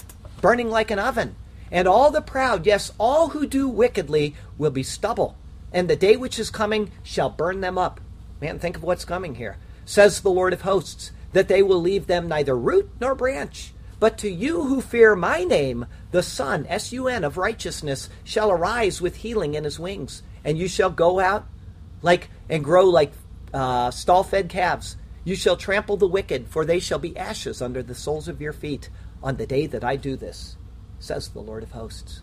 [0.41, 1.37] burning like an oven,
[1.71, 5.37] and all the proud, yes, all who do wickedly, will be stubble,
[5.71, 8.01] and the day which is coming shall burn them up.
[8.41, 9.55] Man, think of what's coming here.
[9.85, 13.71] Says the Lord of hosts, that they will leave them neither root nor branch.
[13.99, 18.51] But to you who fear my name, the Son, S U N, of righteousness, shall
[18.51, 21.45] arise with healing in his wings and you shall go out
[22.01, 23.11] like and grow like
[23.53, 24.95] uh, stall-fed calves.
[25.23, 28.53] You shall trample the wicked, for they shall be ashes under the soles of your
[28.53, 28.89] feet
[29.21, 30.55] on the day that I do this,
[30.99, 32.21] says the Lord of hosts.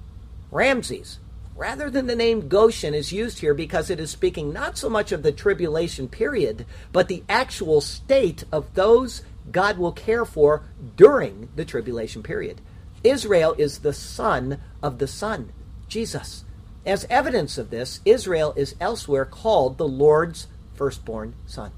[0.51, 1.19] Ramses,
[1.55, 5.13] rather than the name Goshen, is used here because it is speaking not so much
[5.13, 10.65] of the tribulation period, but the actual state of those God will care for
[10.97, 12.61] during the tribulation period.
[13.03, 15.53] Israel is the son of the Son,
[15.89, 16.45] Jesus.
[16.87, 21.73] As evidence of this, Israel is elsewhere called the Lord's firstborn son.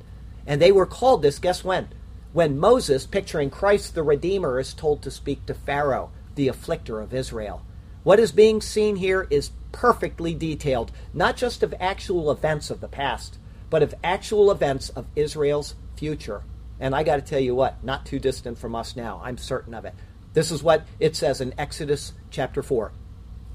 [0.46, 1.88] And they were called this, guess when?
[2.32, 7.14] When Moses, picturing Christ the Redeemer, is told to speak to Pharaoh, the afflicter of
[7.14, 7.62] Israel.
[8.04, 12.88] What is being seen here is perfectly detailed, not just of actual events of the
[12.88, 16.42] past, but of actual events of Israel's future.
[16.80, 19.20] And I got to tell you what, not too distant from us now.
[19.24, 19.94] I'm certain of it.
[20.34, 22.92] This is what it says in Exodus chapter 4.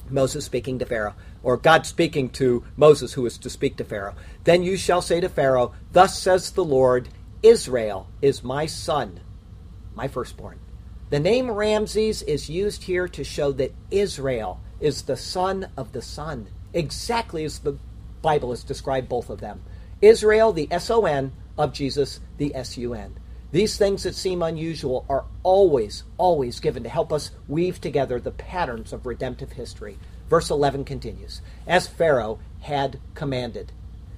[0.10, 4.16] Moses speaking to Pharaoh, or God speaking to Moses, who is to speak to Pharaoh.
[4.44, 7.10] Then you shall say to Pharaoh, Thus says the Lord,
[7.44, 9.22] Israel is my son,
[9.96, 10.60] my firstborn.
[11.10, 16.02] The name Ramses is used here to show that Israel is the son of the
[16.02, 17.78] Son, exactly as the
[18.22, 19.62] Bible has described both of them.
[20.02, 21.32] Israel, the S O N,
[21.62, 23.18] of Jesus, the S U N.
[23.52, 28.32] These things that seem unusual are always, always given to help us weave together the
[28.32, 29.98] patterns of redemptive history.
[30.30, 33.74] Verse 11 continues As Pharaoh had commanded.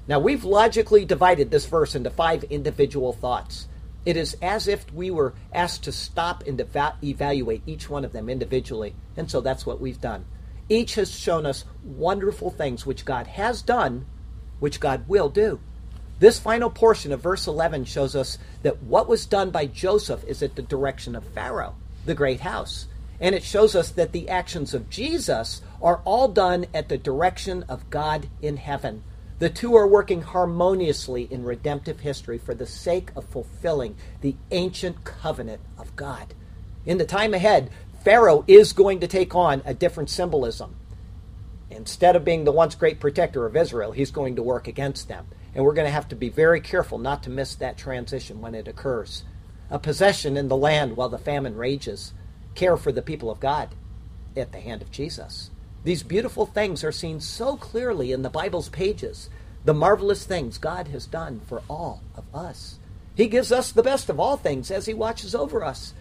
[0.07, 3.67] Now, we've logically divided this verse into five individual thoughts.
[4.05, 8.11] It is as if we were asked to stop and eva- evaluate each one of
[8.11, 10.25] them individually, and so that's what we've done.
[10.67, 14.05] Each has shown us wonderful things which God has done,
[14.59, 15.61] which God will do.
[16.23, 20.41] This final portion of verse 11 shows us that what was done by Joseph is
[20.41, 22.87] at the direction of Pharaoh, the great house.
[23.19, 27.63] And it shows us that the actions of Jesus are all done at the direction
[27.63, 29.03] of God in heaven.
[29.39, 35.03] The two are working harmoniously in redemptive history for the sake of fulfilling the ancient
[35.03, 36.33] covenant of God.
[36.85, 37.69] In the time ahead,
[38.05, 40.77] Pharaoh is going to take on a different symbolism.
[41.69, 45.27] Instead of being the once great protector of Israel, he's going to work against them.
[45.55, 48.55] And we're going to have to be very careful not to miss that transition when
[48.55, 49.23] it occurs.
[49.69, 52.13] A possession in the land while the famine rages,
[52.55, 53.69] care for the people of God
[54.35, 55.51] at the hand of Jesus.
[55.83, 59.29] These beautiful things are seen so clearly in the Bible's pages,
[59.65, 62.79] the marvelous things God has done for all of us.
[63.15, 65.93] He gives us the best of all things as He watches over us.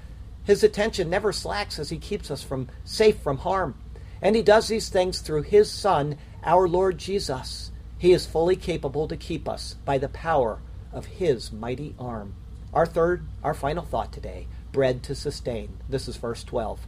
[0.44, 3.74] His attention never slacks as He keeps us from safe from harm.
[4.20, 7.71] And He does these things through His Son, our Lord Jesus.
[8.02, 10.58] He is fully capable to keep us by the power
[10.92, 12.34] of His mighty arm.
[12.74, 15.78] Our third, our final thought today bread to sustain.
[15.88, 16.80] This is verse 12.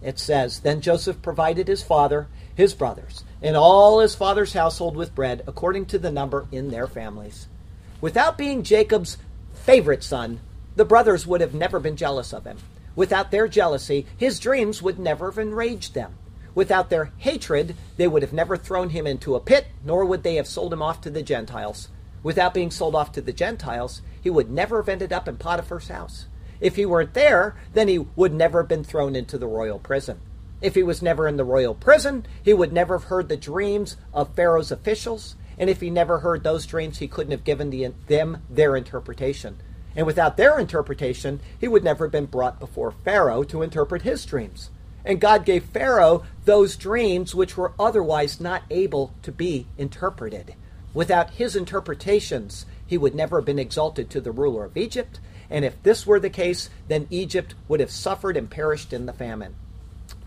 [0.00, 5.12] It says, Then Joseph provided his father, his brothers, and all his father's household with
[5.12, 7.48] bread according to the number in their families.
[8.00, 9.18] Without being Jacob's
[9.54, 10.38] favorite son,
[10.76, 12.58] the brothers would have never been jealous of him.
[12.94, 16.14] Without their jealousy, his dreams would never have enraged them.
[16.54, 20.36] Without their hatred, they would have never thrown him into a pit, nor would they
[20.36, 21.88] have sold him off to the Gentiles.
[22.22, 25.88] Without being sold off to the Gentiles, he would never have ended up in Potiphar's
[25.88, 26.26] house.
[26.60, 30.20] If he weren't there, then he would never have been thrown into the royal prison.
[30.62, 33.96] If he was never in the royal prison, he would never have heard the dreams
[34.14, 35.36] of Pharaoh's officials.
[35.58, 39.58] And if he never heard those dreams, he couldn't have given the, them their interpretation.
[39.94, 44.24] And without their interpretation, he would never have been brought before Pharaoh to interpret his
[44.24, 44.70] dreams.
[45.04, 50.54] And God gave Pharaoh those dreams which were otherwise not able to be interpreted.
[50.94, 55.20] Without his interpretations, he would never have been exalted to the ruler of Egypt.
[55.50, 59.12] And if this were the case, then Egypt would have suffered and perished in the
[59.12, 59.56] famine.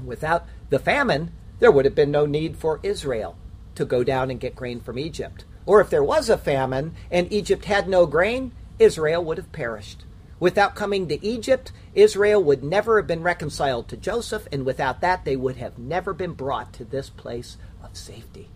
[0.03, 3.37] Without the famine, there would have been no need for Israel
[3.75, 5.45] to go down and get grain from Egypt.
[5.65, 10.03] Or if there was a famine and Egypt had no grain, Israel would have perished.
[10.39, 15.25] Without coming to Egypt, Israel would never have been reconciled to Joseph, and without that,
[15.25, 18.49] they would have never been brought to this place of safety.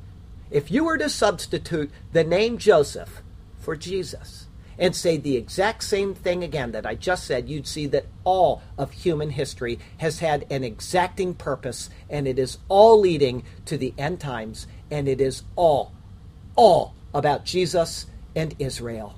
[0.51, 3.23] If you were to substitute the name Joseph
[3.59, 7.85] for Jesus, and say the exact same thing again that I just said, you'd see
[7.87, 13.43] that all of human history has had an exacting purpose, and it is all leading
[13.65, 15.93] to the end times, and it is all,
[16.55, 19.15] all about Jesus and Israel.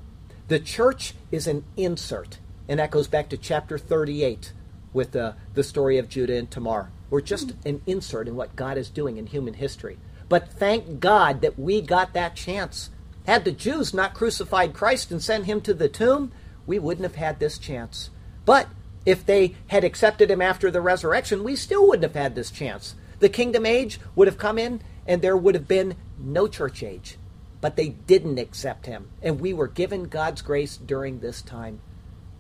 [0.50, 4.54] The church is an insert, and that goes back to chapter 38
[4.94, 6.92] with the, the story of Judah and Tamar.
[7.10, 9.98] We're just an insert in what God is doing in human history.
[10.30, 12.90] But thank God that we got that chance.
[13.26, 16.32] Had the Jews not crucified Christ and sent him to the tomb,
[16.66, 18.10] we wouldn't have had this chance.
[18.46, 18.68] But
[19.06, 22.96] if they had accepted him after the resurrection, we still wouldn't have had this chance.
[23.20, 27.18] The kingdom age would have come in, and there would have been no church age.
[27.62, 31.80] But they didn't accept him, and we were given God's grace during this time.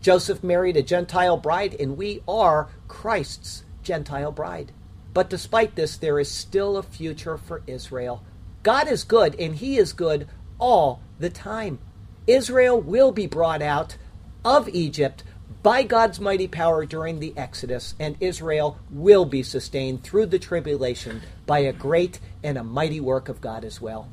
[0.04, 4.74] Joseph married a Gentile bride, and we are Christ's Gentile bride.
[5.14, 8.22] But despite this, there is still a future for Israel.
[8.64, 10.28] God is good, and He is good
[10.60, 11.80] all the time.
[12.28, 13.95] Israel will be brought out
[14.43, 15.24] of Egypt
[15.62, 21.22] by God's mighty power during the Exodus, and Israel will be sustained through the tribulation
[21.45, 24.10] by a great and a mighty work of God as well.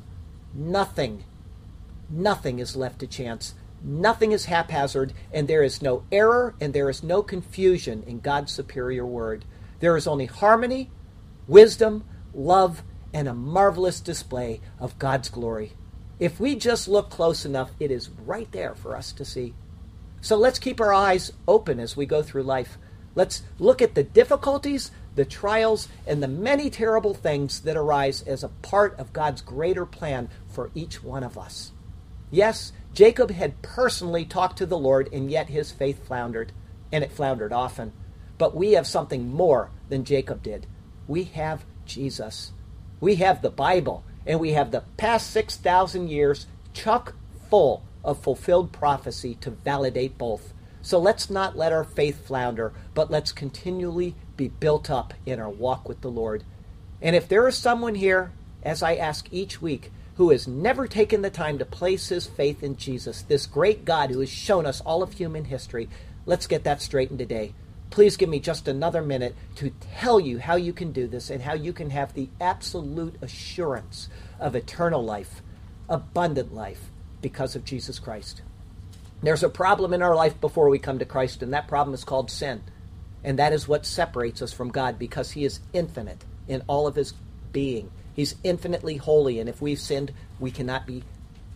[0.53, 1.25] Nothing,
[2.09, 3.55] nothing is left to chance.
[3.83, 8.51] Nothing is haphazard, and there is no error and there is no confusion in God's
[8.51, 9.45] superior word.
[9.79, 10.91] There is only harmony,
[11.47, 12.03] wisdom,
[12.33, 15.73] love, and a marvelous display of God's glory.
[16.19, 19.55] If we just look close enough, it is right there for us to see.
[20.21, 22.77] So let's keep our eyes open as we go through life.
[23.15, 28.43] Let's look at the difficulties, the trials, and the many terrible things that arise as
[28.43, 31.71] a part of God's greater plan for each one of us.
[32.29, 36.51] Yes, Jacob had personally talked to the Lord, and yet his faith floundered,
[36.91, 37.93] and it floundered often.
[38.37, 40.67] But we have something more than Jacob did.
[41.07, 42.51] We have Jesus.
[42.99, 47.15] We have the Bible, and we have the past 6,000 years chock
[47.49, 50.53] full of fulfilled prophecy to validate both.
[50.81, 55.49] So let's not let our faith flounder, but let's continually be built up in our
[55.49, 56.43] walk with the Lord.
[57.01, 58.31] And if there is someone here,
[58.63, 62.63] as I ask each week, who has never taken the time to place his faith
[62.63, 65.89] in Jesus, this great God who has shown us all of human history,
[66.25, 67.53] let's get that straightened today.
[67.89, 71.41] Please give me just another minute to tell you how you can do this and
[71.41, 74.07] how you can have the absolute assurance
[74.39, 75.41] of eternal life,
[75.89, 76.89] abundant life,
[77.21, 78.41] because of Jesus Christ.
[79.21, 82.03] There's a problem in our life before we come to Christ, and that problem is
[82.03, 82.63] called sin.
[83.23, 86.95] And that is what separates us from God because He is infinite in all of
[86.95, 87.13] His
[87.51, 87.91] being.
[88.15, 91.03] He's infinitely holy, and if we've sinned, we cannot be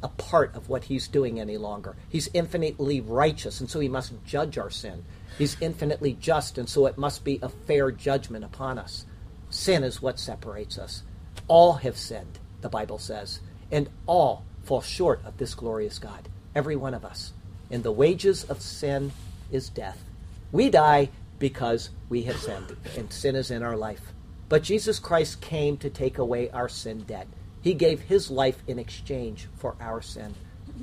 [0.03, 1.95] a part of what He's doing any longer.
[2.09, 5.03] He's infinitely righteous, and so He must judge our sin.
[5.37, 9.05] He's infinitely just, and so it must be a fair judgment upon us.
[9.49, 11.03] Sin is what separates us.
[11.47, 13.39] All have sinned, the Bible says,
[13.71, 16.29] and all fall short of this glorious God.
[16.53, 17.33] Every one of us.
[17.69, 19.11] And the wages of sin
[19.51, 20.03] is death.
[20.51, 24.13] We die because we have sinned, and sin is in our life.
[24.47, 27.27] But Jesus Christ came to take away our sin debt.
[27.61, 30.35] He gave his life in exchange for our sin.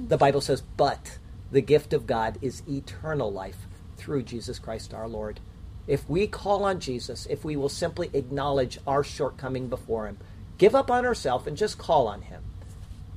[0.08, 1.18] The Bible says, but
[1.50, 5.38] the gift of God is eternal life through Jesus Christ our Lord.
[5.86, 10.18] If we call on Jesus, if we will simply acknowledge our shortcoming before him,
[10.58, 12.42] give up on ourselves and just call on him,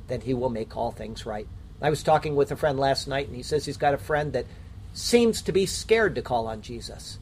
[0.07, 1.47] then he will make all things right.
[1.81, 4.33] I was talking with a friend last night, and he says he's got a friend
[4.33, 4.45] that
[4.93, 7.19] seems to be scared to call on Jesus.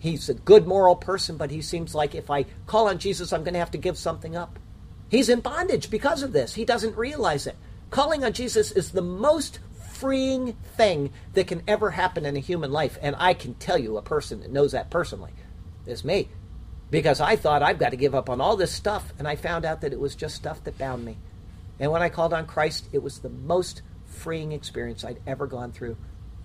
[0.00, 3.44] He's a good moral person, but he seems like if I call on Jesus, I'm
[3.44, 4.58] going to have to give something up.
[5.10, 6.54] He's in bondage because of this.
[6.54, 7.56] He doesn't realize it.
[7.90, 9.58] Calling on Jesus is the most
[9.92, 12.98] freeing thing that can ever happen in a human life.
[13.02, 15.32] And I can tell you a person that knows that personally
[15.84, 16.30] is me.
[16.90, 19.66] Because I thought I've got to give up on all this stuff, and I found
[19.66, 21.18] out that it was just stuff that bound me.
[21.78, 25.72] And when I called on Christ, it was the most freeing experience I'd ever gone
[25.72, 25.98] through.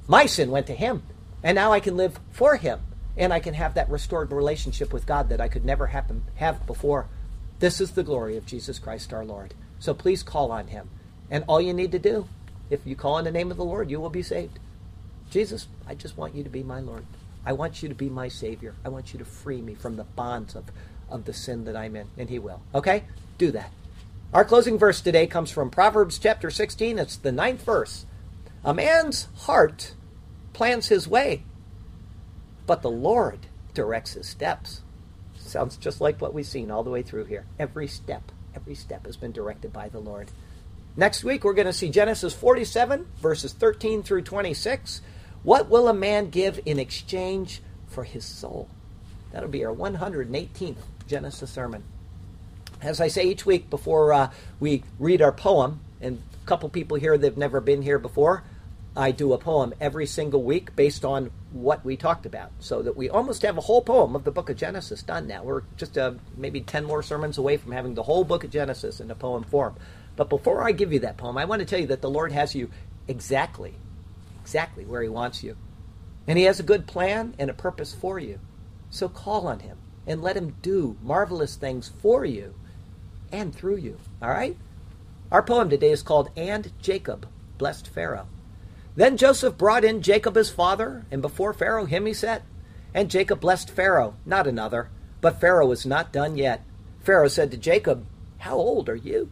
[0.08, 1.04] My sin went to Him,
[1.42, 2.82] and now I can live for Him
[3.18, 6.66] and I can have that restored relationship with God that I could never happen, have
[6.66, 7.08] before.
[7.60, 9.54] This is the glory of Jesus Christ our Lord.
[9.80, 10.90] So please call on him.
[11.30, 12.28] And all you need to do,
[12.70, 14.60] if you call on the name of the Lord, you will be saved.
[15.30, 17.06] Jesus, I just want you to be my Lord.
[17.46, 18.74] I want you to be my Savior.
[18.84, 20.66] I want you to free me from the bonds of,
[21.10, 22.08] of the sin that I'm in.
[22.18, 22.62] And he will.
[22.74, 23.04] Okay?
[23.38, 23.72] Do that.
[24.34, 27.00] Our closing verse today comes from Proverbs chapter 16.
[27.00, 28.06] It's the ninth verse.
[28.64, 29.94] A man's heart
[30.54, 31.44] plans his way,
[32.66, 33.40] but the Lord
[33.74, 34.82] directs his steps.
[35.38, 37.46] Sounds just like what we've seen all the way through here.
[37.60, 40.32] Every step, every step has been directed by the Lord.
[40.98, 45.02] Next week, we're going to see Genesis 47, verses 13 through 26.
[45.44, 48.70] What will a man give in exchange for his soul?
[49.32, 51.84] That'll be our 118th Genesis sermon.
[52.82, 56.98] As I say each week before uh, we read our poem, and a couple people
[56.98, 58.44] here that have never been here before,
[58.98, 62.96] I do a poem every single week based on what we talked about, so that
[62.96, 65.44] we almost have a whole poem of the book of Genesis done now.
[65.44, 69.02] We're just uh, maybe 10 more sermons away from having the whole book of Genesis
[69.02, 69.76] in a poem form.
[70.16, 72.32] But before I give you that poem, I want to tell you that the Lord
[72.32, 72.70] has you
[73.08, 73.74] exactly,
[74.42, 75.58] exactly where He wants you.
[76.26, 78.40] And He has a good plan and a purpose for you.
[78.90, 79.78] So call on Him
[80.08, 82.56] and let Him do marvelous things for you
[83.30, 83.98] and through you.
[84.22, 84.56] All right?
[85.34, 87.28] Our poem today is called And Jacob
[87.58, 88.28] Blessed Pharaoh.
[88.96, 92.44] Then Joseph brought in Jacob his father, and before Pharaoh him he set.
[92.94, 94.90] And Jacob blessed Pharaoh, not another.
[95.20, 96.64] But Pharaoh was not done yet.
[97.04, 98.06] Pharaoh said to Jacob,
[98.40, 99.30] How old are you?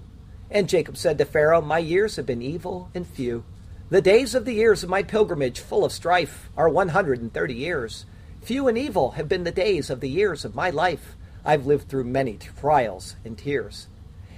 [0.51, 3.45] And Jacob said to Pharaoh, My years have been evil and few.
[3.89, 7.33] The days of the years of my pilgrimage, full of strife, are one hundred and
[7.33, 8.05] thirty years.
[8.41, 11.15] Few and evil have been the days of the years of my life.
[11.45, 13.87] I've lived through many trials and tears.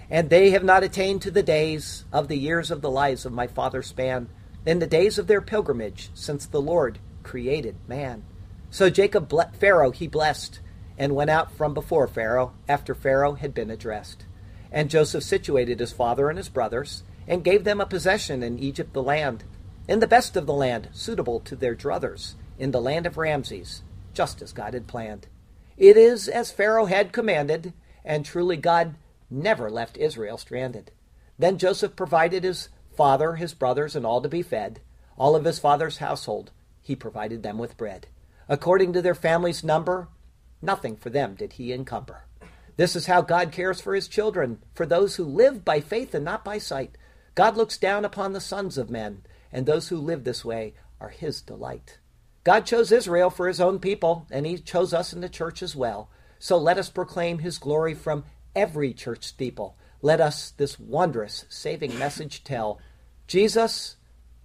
[0.09, 3.33] And they have not attained to the days of the years of the lives of
[3.33, 4.29] my father span,
[4.65, 8.23] in the days of their pilgrimage, since the Lord created man.
[8.69, 10.59] So Jacob, Pharaoh, he blessed,
[10.97, 14.25] and went out from before Pharaoh, after Pharaoh had been addressed.
[14.71, 18.93] And Joseph situated his father and his brothers, and gave them a possession in Egypt
[18.93, 19.43] the land,
[19.87, 23.83] in the best of the land, suitable to their druthers, in the land of Ramses,
[24.13, 25.27] just as God had planned.
[25.77, 28.95] It is as Pharaoh had commanded, and truly God
[29.29, 30.91] never left Israel stranded.
[31.37, 34.79] Then Joseph provided his father, his brothers, and all to be fed.
[35.17, 38.07] All of his father's household, he provided them with bread.
[38.47, 40.09] According to their family's number,
[40.61, 42.25] nothing for them did he encumber.
[42.77, 46.25] This is how God cares for his children, for those who live by faith and
[46.25, 46.97] not by sight.
[47.33, 51.09] God looks down upon the sons of men, and those who live this way are
[51.09, 51.99] his delight.
[52.43, 55.75] God chose Israel for his own people, and he chose us in the church as
[55.75, 56.09] well.
[56.37, 58.25] So let us proclaim his glory from
[58.55, 59.75] every church steeple.
[60.01, 62.79] Let us this wondrous saving message tell.
[63.27, 63.95] Jesus,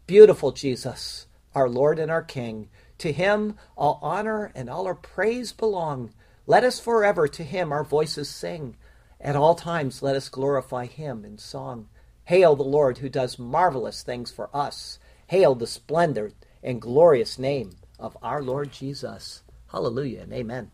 [0.07, 5.53] beautiful Jesus, our Lord and our King, to him all honor and all our praise
[5.53, 6.12] belong.
[6.46, 8.76] Let us forever to him our voices sing.
[9.20, 11.88] At all times let us glorify him in song.
[12.24, 14.98] Hail the Lord who does marvelous things for us.
[15.26, 16.32] Hail the splendor
[16.62, 19.42] and glorious name of our Lord Jesus.
[19.70, 20.70] Hallelujah and amen.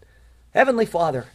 [0.52, 1.26] Heavenly Father,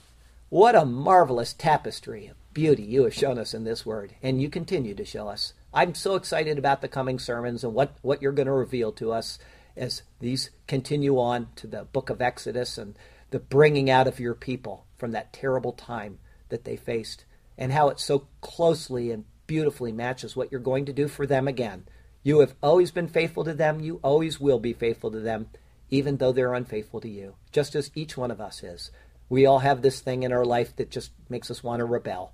[0.49, 4.93] what a marvelous tapestry beauty you have shown us in this word, and you continue
[4.95, 5.53] to show us.
[5.73, 9.11] I'm so excited about the coming sermons and what, what you're going to reveal to
[9.11, 9.39] us
[9.77, 12.95] as these continue on to the book of Exodus and
[13.29, 17.25] the bringing out of your people from that terrible time that they faced,
[17.57, 21.47] and how it so closely and beautifully matches what you're going to do for them
[21.47, 21.85] again.
[22.23, 25.47] You have always been faithful to them, you always will be faithful to them,
[25.89, 28.91] even though they're unfaithful to you, just as each one of us is.
[29.29, 32.33] We all have this thing in our life that just makes us want to rebel.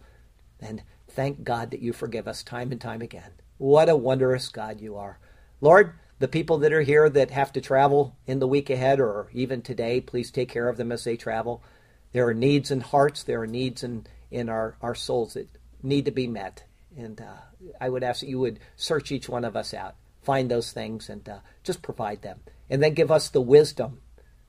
[0.59, 3.31] And thank God that you forgive us time and time again.
[3.57, 5.19] What a wondrous God you are.
[5.61, 9.29] Lord, the people that are here that have to travel in the week ahead or
[9.33, 11.63] even today, please take care of them as they travel.
[12.11, 15.49] There are needs in hearts, there are needs in, in our, our souls that
[15.83, 16.63] need to be met.
[16.95, 20.49] And uh, I would ask that you would search each one of us out, find
[20.49, 22.39] those things, and uh, just provide them.
[22.69, 24.01] And then give us the wisdom.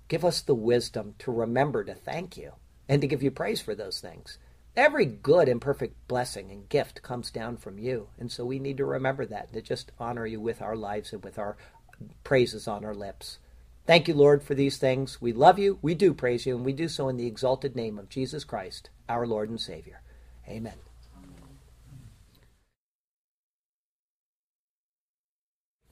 [0.08, 2.52] Give us the wisdom to remember to thank you
[2.88, 4.38] and to give you praise for those things.
[4.78, 8.10] Every good and perfect blessing and gift comes down from you.
[8.16, 11.24] And so we need to remember that, to just honor you with our lives and
[11.24, 11.56] with our
[12.22, 13.40] praises on our lips.
[13.88, 15.20] Thank you, Lord, for these things.
[15.20, 17.98] We love you, we do praise you, and we do so in the exalted name
[17.98, 20.00] of Jesus Christ, our Lord and Savior.
[20.46, 20.76] Amen.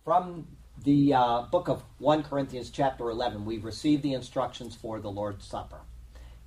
[0.05, 0.47] From
[0.85, 5.45] the uh, book of 1 Corinthians, chapter 11, we receive the instructions for the Lord's
[5.45, 5.81] Supper.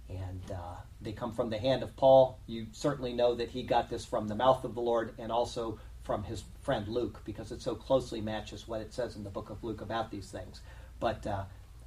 [0.08, 2.40] And uh, they come from the hand of Paul.
[2.48, 5.80] You certainly know that he got this from the mouth of the Lord and also
[6.04, 9.50] from his friend Luke because it so closely matches what it says in the book
[9.50, 10.62] of Luke about these things.
[11.00, 11.44] But uh,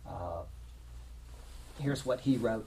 [0.08, 0.42] uh,
[1.78, 2.66] here's what he wrote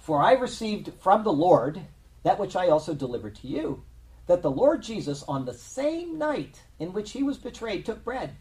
[0.00, 1.82] For I received from the Lord
[2.22, 3.84] that which I also delivered to you,
[4.26, 8.34] that the Lord Jesus, on the same night in which he was betrayed, took bread.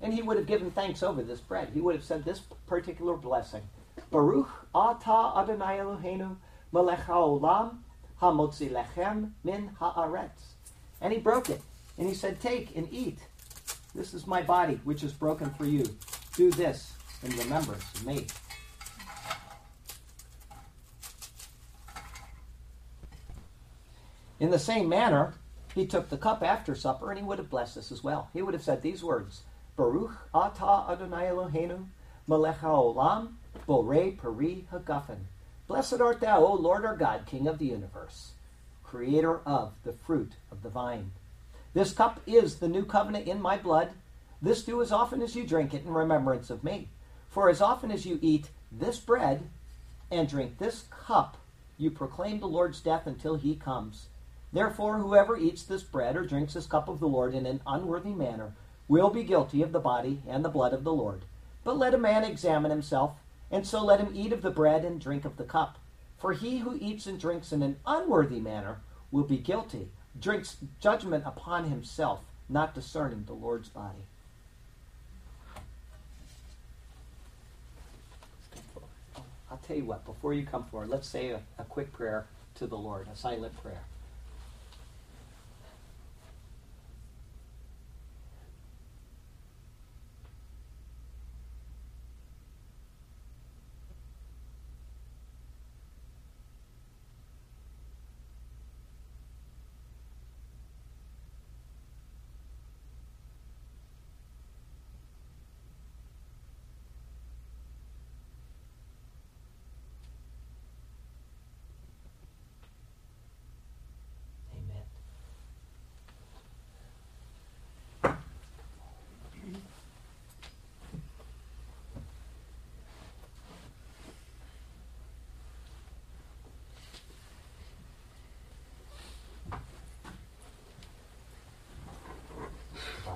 [0.00, 1.68] And he would have given thanks over this bread.
[1.74, 3.62] He would have said this particular blessing
[4.10, 6.36] Baruch Ata Adonai Eloheinu
[6.72, 7.78] melech haolam
[8.20, 10.54] hamotzi lechem min haaretz.
[11.00, 11.60] And he broke it.
[11.98, 13.18] And he said, Take and eat.
[13.94, 15.84] This is my body, which is broken for you.
[16.34, 16.92] Do this
[17.22, 18.26] in remembrance of me.
[24.38, 25.34] In the same manner,
[25.74, 28.30] he took the cup after supper and he would have blessed this as well.
[28.32, 29.42] He would have said these words
[29.76, 31.86] Baruch Ata Adonai Eloheinu
[32.26, 33.34] melech haolam
[33.66, 35.26] Borei Peri Hagafen.
[35.68, 38.32] Blessed art thou, O Lord our God, King of the universe,
[38.82, 41.12] creator of the fruit of the vine.
[41.72, 43.90] This cup is the new covenant in my blood.
[44.42, 46.88] This do as often as you drink it in remembrance of me.
[47.28, 49.48] For as often as you eat this bread
[50.10, 51.36] and drink this cup,
[51.78, 54.06] you proclaim the Lord's death until he comes.
[54.52, 58.14] Therefore, whoever eats this bread or drinks this cup of the Lord in an unworthy
[58.14, 58.52] manner
[58.88, 61.22] will be guilty of the body and the blood of the Lord.
[61.62, 63.12] But let a man examine himself,
[63.50, 65.78] and so let him eat of the bread and drink of the cup.
[66.18, 68.80] For he who eats and drinks in an unworthy manner
[69.10, 69.88] will be guilty,
[70.18, 74.04] drinks judgment upon himself, not discerning the Lord's body.
[79.50, 82.26] I'll tell you what, before you come forward, let's say a, a quick prayer
[82.56, 83.82] to the Lord, a silent prayer.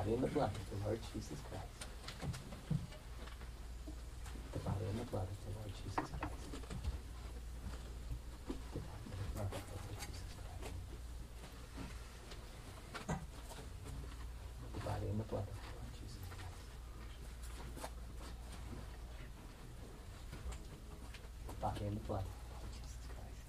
[0.07, 0.14] Amen.
[0.25, 1.69] The blood of the Lord Jesus Christ.
[4.55, 6.33] The body and the blood of the Lord Jesus Christ.
[8.49, 10.73] The body and the blood of the Lord Jesus Christ.
[14.73, 16.65] The body and the blood of the Lord Jesus Christ.
[21.47, 23.45] The body and the blood of the Lord Jesus Christ.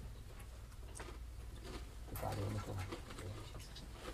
[2.10, 2.76] The body and the blood of the Lord Jesus Christ.
[2.76, 3.80] The body and the blood of the Lord Jesus Christ.
[3.80, 4.12] The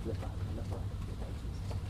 [0.04, 1.80] the body and the blood of the Lord Jesus Christ.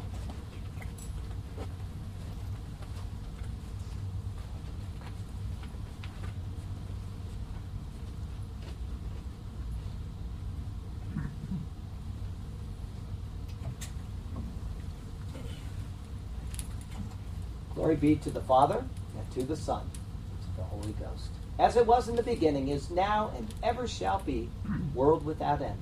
[17.85, 18.83] Glory be to the Father,
[19.15, 21.29] and to the Son, and to the Holy Ghost.
[21.59, 24.49] As it was in the beginning, is now, and ever shall be,
[24.95, 25.79] world without end.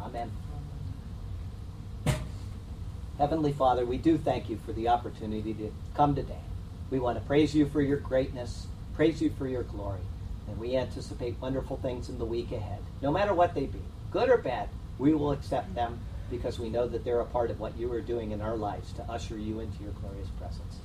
[0.00, 0.30] Amen.
[3.18, 6.38] Heavenly Father, we do thank you for the opportunity to come today.
[6.88, 10.06] We want to praise you for your greatness, praise you for your glory,
[10.46, 12.78] and we anticipate wonderful things in the week ahead.
[13.02, 15.98] No matter what they be, good or bad, we will accept them
[16.30, 18.92] because we know that they're a part of what you are doing in our lives
[18.92, 20.78] to usher you into your glorious presence.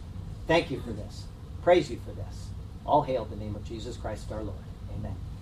[0.47, 1.25] Thank you for this.
[1.61, 2.49] Praise you for this.
[2.85, 4.57] All hail the name of Jesus Christ our Lord.
[4.93, 5.32] Amen.